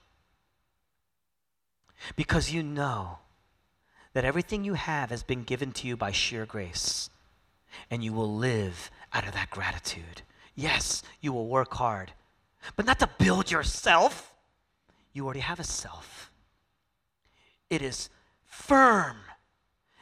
Because 2.17 2.51
you 2.51 2.63
know 2.63 3.19
that 4.13 4.25
everything 4.25 4.65
you 4.65 4.75
have 4.75 5.11
has 5.11 5.23
been 5.23 5.43
given 5.43 5.73
to 5.73 5.87
you 5.87 5.97
by 5.97 6.13
sheer 6.13 6.45
grace, 6.45 7.11
and 7.91 8.05
you 8.05 8.13
will 8.13 8.35
live 8.35 8.91
out 9.13 9.27
of 9.27 9.33
that 9.33 9.51
gratitude. 9.51 10.23
Yes, 10.55 11.03
you 11.21 11.33
will 11.33 11.47
work 11.47 11.75
hard, 11.75 12.13
but 12.77 12.87
not 12.87 12.99
to 12.99 13.09
build 13.19 13.51
yourself. 13.51 14.35
You 15.13 15.25
already 15.25 15.41
have 15.41 15.61
a 15.61 15.65
self. 15.65 16.31
It 17.71 17.81
is 17.83 18.11
firm 18.45 19.17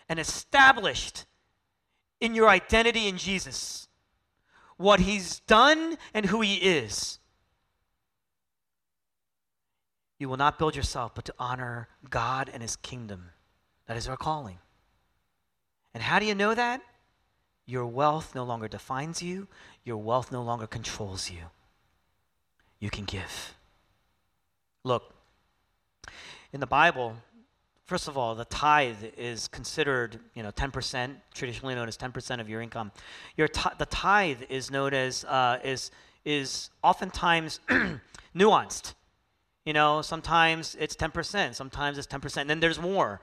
and 0.09 0.19
established 0.19 1.25
in 2.21 2.35
your 2.35 2.49
identity 2.49 3.07
in 3.07 3.17
Jesus, 3.17 3.89
what 4.77 5.01
He's 5.01 5.41
done 5.41 5.97
and 6.13 6.27
who 6.27 6.41
He 6.41 6.57
is. 6.57 7.19
You 10.19 10.29
will 10.29 10.37
not 10.37 10.59
build 10.59 10.77
yourself, 10.77 11.15
but 11.15 11.25
to 11.27 11.35
honor 11.39 11.89
God 12.09 12.51
and 12.53 12.61
His 12.61 12.77
kingdom. 12.77 13.31
That 13.91 13.97
is 13.97 14.07
our 14.07 14.17
calling. 14.17 14.59
And 15.95 16.01
how 16.05 16.21
do 16.21 16.25
you 16.25 16.37
know 16.37 16.55
that? 16.55 16.81
Your 17.67 17.85
wealth 17.85 18.37
no 18.37 18.45
longer 18.45 18.69
defines 18.69 19.21
you, 19.21 19.49
your 19.83 19.97
wealth 19.97 20.31
no 20.31 20.43
longer 20.43 20.69
controls 20.69 21.29
you. 21.29 21.41
You 22.79 22.89
can 22.89 23.05
give. 23.05 23.57
Look, 24.85 25.13
in 26.53 26.61
the 26.61 26.69
Bible, 26.69 27.17
first 27.85 28.07
of 28.07 28.17
all, 28.17 28.37
the 28.37 28.45
tithe 28.45 29.03
is 29.19 29.49
considered, 29.49 30.21
you 30.35 30.45
know, 30.45 30.53
10%, 30.53 31.17
traditionally 31.35 31.75
known 31.75 31.89
as 31.89 31.97
10% 31.97 32.41
of 32.41 32.49
your 32.49 32.63
income. 32.63 32.93
Your 33.37 33.49
t- 33.49 33.71
the 33.77 33.87
tithe 33.87 34.43
is 34.49 34.71
known 34.71 34.95
as, 34.95 35.25
uh, 35.25 35.59
is, 35.65 35.91
is 36.25 36.71
oftentimes 36.85 37.59
nuanced. 38.37 38.95
You 39.65 39.73
know, 39.73 40.01
sometimes 40.01 40.77
it's 40.79 40.95
10%, 40.95 41.57
sometimes 41.57 41.99
it's 41.99 42.07
10%, 42.07 42.37
and 42.37 42.49
then 42.49 42.61
there's 42.61 42.81
more. 42.81 43.21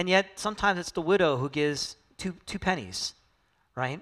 And 0.00 0.08
yet, 0.08 0.38
sometimes 0.38 0.78
it's 0.78 0.92
the 0.92 1.02
widow 1.02 1.36
who 1.36 1.50
gives 1.50 1.96
two, 2.16 2.34
two 2.46 2.58
pennies, 2.58 3.12
right? 3.74 4.00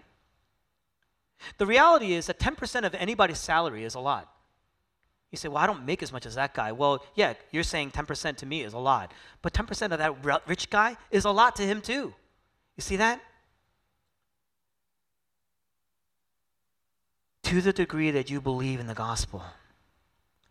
The 1.56 1.66
reality 1.66 2.12
is 2.12 2.28
that 2.28 2.38
10% 2.38 2.86
of 2.86 2.94
anybody's 2.94 3.40
salary 3.40 3.82
is 3.82 3.96
a 3.96 3.98
lot. 3.98 4.32
You 5.32 5.38
say, 5.38 5.48
well, 5.48 5.58
I 5.58 5.66
don't 5.66 5.84
make 5.84 6.04
as 6.04 6.12
much 6.12 6.24
as 6.24 6.36
that 6.36 6.54
guy. 6.54 6.70
Well, 6.70 7.04
yeah, 7.16 7.34
you're 7.50 7.64
saying 7.64 7.90
10% 7.90 8.36
to 8.36 8.46
me 8.46 8.62
is 8.62 8.74
a 8.74 8.78
lot. 8.78 9.12
But 9.42 9.52
10% 9.54 9.90
of 9.90 9.98
that 9.98 10.46
rich 10.46 10.70
guy 10.70 10.96
is 11.10 11.24
a 11.24 11.32
lot 11.32 11.56
to 11.56 11.64
him, 11.64 11.80
too. 11.80 12.14
You 12.76 12.80
see 12.80 12.94
that? 12.94 13.20
To 17.42 17.60
the 17.60 17.72
degree 17.72 18.12
that 18.12 18.30
you 18.30 18.40
believe 18.40 18.78
in 18.78 18.86
the 18.86 18.94
gospel, 18.94 19.42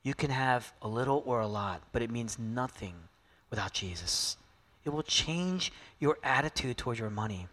you 0.03 0.13
can 0.13 0.29
have 0.29 0.73
a 0.81 0.89
little 0.89 1.23
or 1.25 1.39
a 1.39 1.47
lot, 1.47 1.83
but 1.93 2.01
it 2.01 2.11
means 2.11 2.37
nothing 2.37 2.95
without 3.49 3.71
Jesus. 3.71 4.35
It 4.87 4.93
will 4.93 5.03
change 5.03 5.73
your 5.99 6.17
attitude 6.23 6.77
toward 6.77 6.97
your 6.97 7.09
money. 7.09 7.47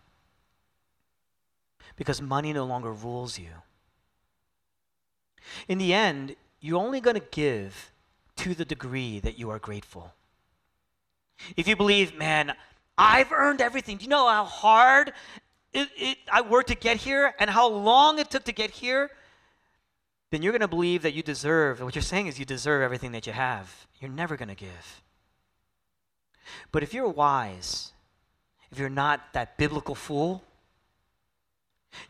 Because 1.96 2.22
money 2.22 2.52
no 2.52 2.64
longer 2.64 2.92
rules 2.92 3.40
you. 3.40 3.48
In 5.66 5.78
the 5.78 5.92
end, 5.92 6.36
you're 6.60 6.80
only 6.80 7.00
going 7.00 7.16
to 7.16 7.26
give 7.32 7.90
to 8.36 8.54
the 8.54 8.64
degree 8.64 9.18
that 9.18 9.36
you 9.36 9.50
are 9.50 9.58
grateful. 9.58 10.14
If 11.56 11.66
you 11.66 11.74
believe, 11.74 12.16
man, 12.16 12.54
I've 12.96 13.32
earned 13.32 13.60
everything. 13.60 13.96
Do 13.96 14.04
you 14.04 14.10
know 14.10 14.28
how 14.28 14.44
hard 14.44 15.12
it, 15.72 15.88
it, 15.96 16.18
I 16.32 16.40
worked 16.40 16.68
to 16.68 16.76
get 16.76 16.98
here 16.98 17.34
and 17.40 17.50
how 17.50 17.68
long 17.68 18.20
it 18.20 18.30
took 18.30 18.44
to 18.44 18.52
get 18.52 18.70
here? 18.70 19.10
Then 20.30 20.40
you're 20.40 20.52
going 20.52 20.60
to 20.60 20.68
believe 20.68 21.02
that 21.02 21.14
you 21.14 21.24
deserve, 21.24 21.80
what 21.80 21.96
you're 21.96 22.02
saying 22.02 22.28
is 22.28 22.38
you 22.38 22.44
deserve 22.44 22.80
everything 22.80 23.10
that 23.10 23.26
you 23.26 23.32
have. 23.32 23.88
You're 24.00 24.10
never 24.10 24.36
going 24.36 24.50
to 24.50 24.54
give. 24.54 25.02
But 26.72 26.82
if 26.82 26.94
you're 26.94 27.08
wise, 27.08 27.92
if 28.70 28.78
you're 28.78 28.88
not 28.88 29.32
that 29.32 29.56
biblical 29.56 29.94
fool, 29.94 30.42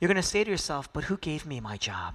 you're 0.01 0.09
going 0.09 0.17
to 0.17 0.23
say 0.23 0.45
to 0.45 0.51
yourself, 0.51 0.93
but 0.93 1.05
who 1.05 1.17
gave 1.17 1.47
me 1.47 1.61
my 1.61 1.77
job? 1.77 2.15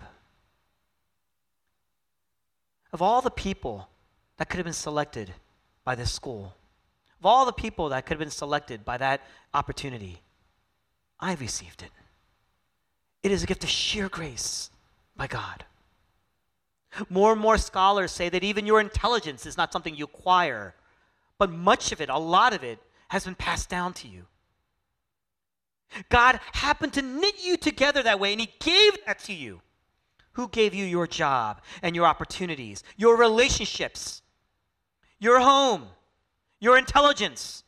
Of 2.92 3.02
all 3.02 3.22
the 3.22 3.30
people 3.30 3.90
that 4.38 4.50
could 4.50 4.58
have 4.58 4.66
been 4.66 4.74
selected 4.74 5.34
by 5.84 5.96
this 5.96 6.12
school, 6.12 6.56
of 7.20 7.26
all 7.26 7.46
the 7.46 7.54
people 7.54 7.90
that 7.90 8.06
could 8.06 8.14
have 8.16 8.20
been 8.20 8.32
selected 8.32 8.84
by 8.84 8.98
that 8.98 9.22
opportunity, 9.54 10.22
I 11.20 11.36
received 11.36 11.84
it. 11.84 11.92
It 13.22 13.32
is 13.32 13.44
a 13.44 13.48
gift 13.48 13.64
of 13.64 13.70
sheer 13.70 14.10
grace 14.10 14.72
by 15.16 15.28
God. 15.28 15.66
More 17.10 17.32
and 17.32 17.42
more 17.42 17.58
scholars 17.58 18.12
say 18.12 18.30
that 18.30 18.44
even 18.44 18.66
your 18.66 18.80
intelligence 18.80 19.46
is 19.46 19.58
not 19.58 19.72
something 19.72 19.96
you 19.96 20.06
acquire, 20.06 20.74
but 21.40 21.50
much 21.50 21.92
of 21.92 22.02
it, 22.02 22.10
a 22.10 22.20
lot 22.20 22.54
of 22.54 22.64
it, 22.64 22.78
has 23.08 23.26
been 23.26 23.34
passed 23.34 23.70
down 23.70 23.94
to 23.94 24.08
you. 24.08 24.26
God 26.10 26.40
happened 26.54 26.94
to 26.94 27.02
knit 27.02 27.44
you 27.44 27.58
together 27.58 28.04
that 28.04 28.20
way, 28.20 28.32
and 28.32 28.42
He 28.42 28.54
gave 28.60 28.94
that 29.08 29.20
to 29.20 29.34
you. 29.34 29.62
Who 30.34 30.48
gave 30.48 30.76
you 30.76 30.86
your 30.86 31.08
job 31.08 31.62
and 31.82 31.96
your 31.96 32.06
opportunities, 32.06 32.84
your 32.96 33.18
relationships, 33.18 34.22
your 35.18 35.40
home, 35.40 35.88
your 36.60 36.78
intelligence? 36.78 37.64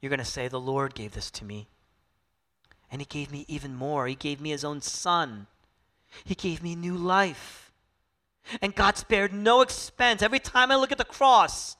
You're 0.00 0.10
going 0.10 0.18
to 0.18 0.24
say, 0.24 0.48
The 0.48 0.60
Lord 0.60 0.94
gave 0.94 1.14
this 1.14 1.30
to 1.32 1.44
me. 1.44 1.68
And 2.90 3.00
He 3.00 3.06
gave 3.06 3.30
me 3.30 3.44
even 3.46 3.74
more. 3.74 4.06
He 4.06 4.14
gave 4.14 4.40
me 4.40 4.50
His 4.50 4.64
own 4.64 4.80
Son. 4.80 5.46
He 6.24 6.34
gave 6.34 6.62
me 6.62 6.74
new 6.74 6.96
life. 6.96 7.72
And 8.60 8.74
God 8.74 8.96
spared 8.96 9.32
no 9.32 9.60
expense. 9.60 10.22
Every 10.22 10.38
time 10.38 10.70
I 10.70 10.76
look 10.76 10.92
at 10.92 10.98
the 10.98 11.04
cross, 11.04 11.76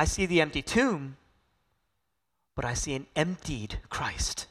I 0.00 0.06
see 0.06 0.24
the 0.24 0.40
empty 0.40 0.62
tomb, 0.62 1.18
but 2.56 2.64
I 2.64 2.72
see 2.72 2.94
an 2.94 3.06
emptied 3.14 3.80
Christ. 3.90 4.46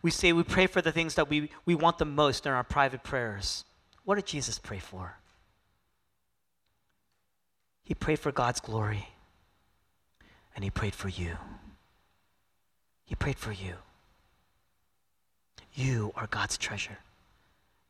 We 0.00 0.10
say 0.10 0.32
we 0.32 0.44
pray 0.44 0.66
for 0.66 0.80
the 0.80 0.90
things 0.90 1.14
that 1.16 1.28
we, 1.28 1.50
we 1.66 1.74
want 1.74 1.98
the 1.98 2.06
most 2.06 2.46
in 2.46 2.52
our 2.52 2.64
private 2.64 3.02
prayers. 3.02 3.66
What 4.06 4.14
did 4.14 4.24
Jesus 4.24 4.58
pray 4.58 4.78
for? 4.78 5.18
He 7.82 7.92
prayed 7.92 8.18
for 8.18 8.32
God's 8.32 8.60
glory, 8.60 9.10
and 10.54 10.64
he 10.64 10.70
prayed 10.70 10.94
for 10.94 11.10
you. 11.10 11.36
He 13.04 13.14
prayed 13.14 13.38
for 13.38 13.52
you. 13.52 13.74
You 15.74 16.12
are 16.16 16.28
God's 16.28 16.56
treasure. 16.56 16.96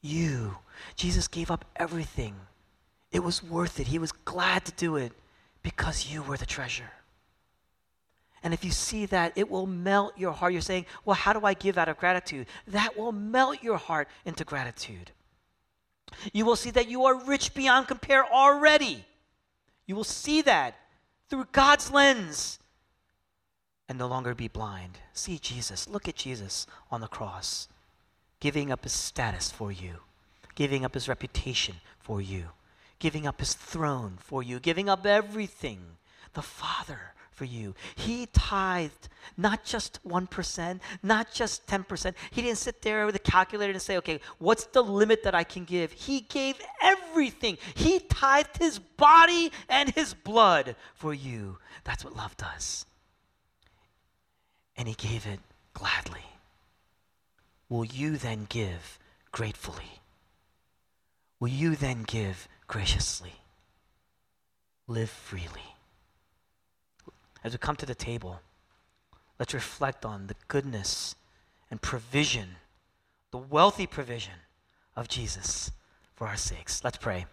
You. 0.00 0.56
Jesus 0.96 1.28
gave 1.28 1.52
up 1.52 1.64
everything. 1.76 2.34
It 3.14 3.22
was 3.22 3.42
worth 3.42 3.80
it. 3.80 3.86
He 3.86 3.98
was 3.98 4.12
glad 4.12 4.66
to 4.66 4.72
do 4.72 4.96
it 4.96 5.12
because 5.62 6.08
you 6.12 6.22
were 6.22 6.36
the 6.36 6.44
treasure. 6.44 6.90
And 8.42 8.52
if 8.52 8.62
you 8.62 8.70
see 8.70 9.06
that, 9.06 9.32
it 9.36 9.48
will 9.48 9.66
melt 9.66 10.18
your 10.18 10.32
heart. 10.32 10.52
You're 10.52 10.60
saying, 10.60 10.84
Well, 11.06 11.14
how 11.14 11.32
do 11.32 11.46
I 11.46 11.54
give 11.54 11.78
out 11.78 11.88
of 11.88 11.96
gratitude? 11.96 12.46
That 12.66 12.98
will 12.98 13.12
melt 13.12 13.62
your 13.62 13.78
heart 13.78 14.08
into 14.26 14.44
gratitude. 14.44 15.12
You 16.34 16.44
will 16.44 16.56
see 16.56 16.70
that 16.72 16.88
you 16.88 17.06
are 17.06 17.24
rich 17.24 17.54
beyond 17.54 17.88
compare 17.88 18.30
already. 18.30 19.06
You 19.86 19.96
will 19.96 20.04
see 20.04 20.42
that 20.42 20.74
through 21.30 21.46
God's 21.52 21.90
lens 21.90 22.58
and 23.88 23.98
no 23.98 24.06
longer 24.06 24.34
be 24.34 24.48
blind. 24.48 24.98
See 25.14 25.38
Jesus. 25.38 25.88
Look 25.88 26.08
at 26.08 26.16
Jesus 26.16 26.66
on 26.90 27.00
the 27.00 27.08
cross 27.08 27.68
giving 28.40 28.70
up 28.70 28.84
his 28.84 28.92
status 28.92 29.50
for 29.50 29.72
you, 29.72 29.94
giving 30.54 30.84
up 30.84 30.92
his 30.92 31.08
reputation 31.08 31.76
for 31.98 32.20
you, 32.20 32.44
giving 33.04 33.26
up 33.26 33.38
his 33.38 33.52
throne 33.52 34.16
for 34.18 34.42
you, 34.42 34.58
giving 34.58 34.88
up 34.88 35.04
everything, 35.04 35.78
the 36.32 36.40
Father 36.40 37.12
for 37.32 37.44
you. 37.44 37.74
He 37.94 38.24
tithed 38.32 39.10
not 39.36 39.62
just 39.62 40.02
1%, 40.08 40.80
not 41.02 41.30
just 41.30 41.66
10%. 41.66 42.14
He 42.30 42.40
didn't 42.40 42.56
sit 42.56 42.80
there 42.80 43.04
with 43.04 43.14
a 43.14 43.18
calculator 43.18 43.72
and 43.74 43.82
say, 43.82 43.98
okay, 43.98 44.20
what's 44.38 44.64
the 44.64 44.80
limit 44.80 45.22
that 45.24 45.34
I 45.34 45.44
can 45.44 45.66
give? 45.66 45.92
He 45.92 46.22
gave 46.22 46.56
everything. 46.82 47.58
He 47.74 47.98
tithed 47.98 48.56
his 48.56 48.78
body 48.78 49.52
and 49.68 49.90
his 49.90 50.14
blood 50.14 50.74
for 50.94 51.12
you. 51.12 51.58
That's 51.84 52.06
what 52.06 52.16
love 52.16 52.34
does. 52.38 52.86
And 54.78 54.88
he 54.88 54.94
gave 54.94 55.26
it 55.26 55.40
gladly 55.74 56.24
will 57.68 57.84
you 57.84 58.16
then 58.16 58.46
give 58.48 58.98
gratefully? 59.30 60.00
Will 61.38 61.48
you 61.48 61.76
then 61.76 62.04
give 62.04 62.48
graciously? 62.66 63.32
Live 64.86 65.10
freely. 65.10 65.74
As 67.42 67.52
we 67.52 67.58
come 67.58 67.76
to 67.76 67.86
the 67.86 67.94
table, 67.94 68.40
let's 69.38 69.54
reflect 69.54 70.04
on 70.04 70.26
the 70.26 70.36
goodness 70.48 71.14
and 71.70 71.80
provision, 71.80 72.56
the 73.30 73.38
wealthy 73.38 73.86
provision 73.86 74.34
of 74.96 75.08
Jesus 75.08 75.70
for 76.14 76.26
our 76.26 76.36
sakes. 76.36 76.82
Let's 76.84 76.98
pray. 76.98 77.26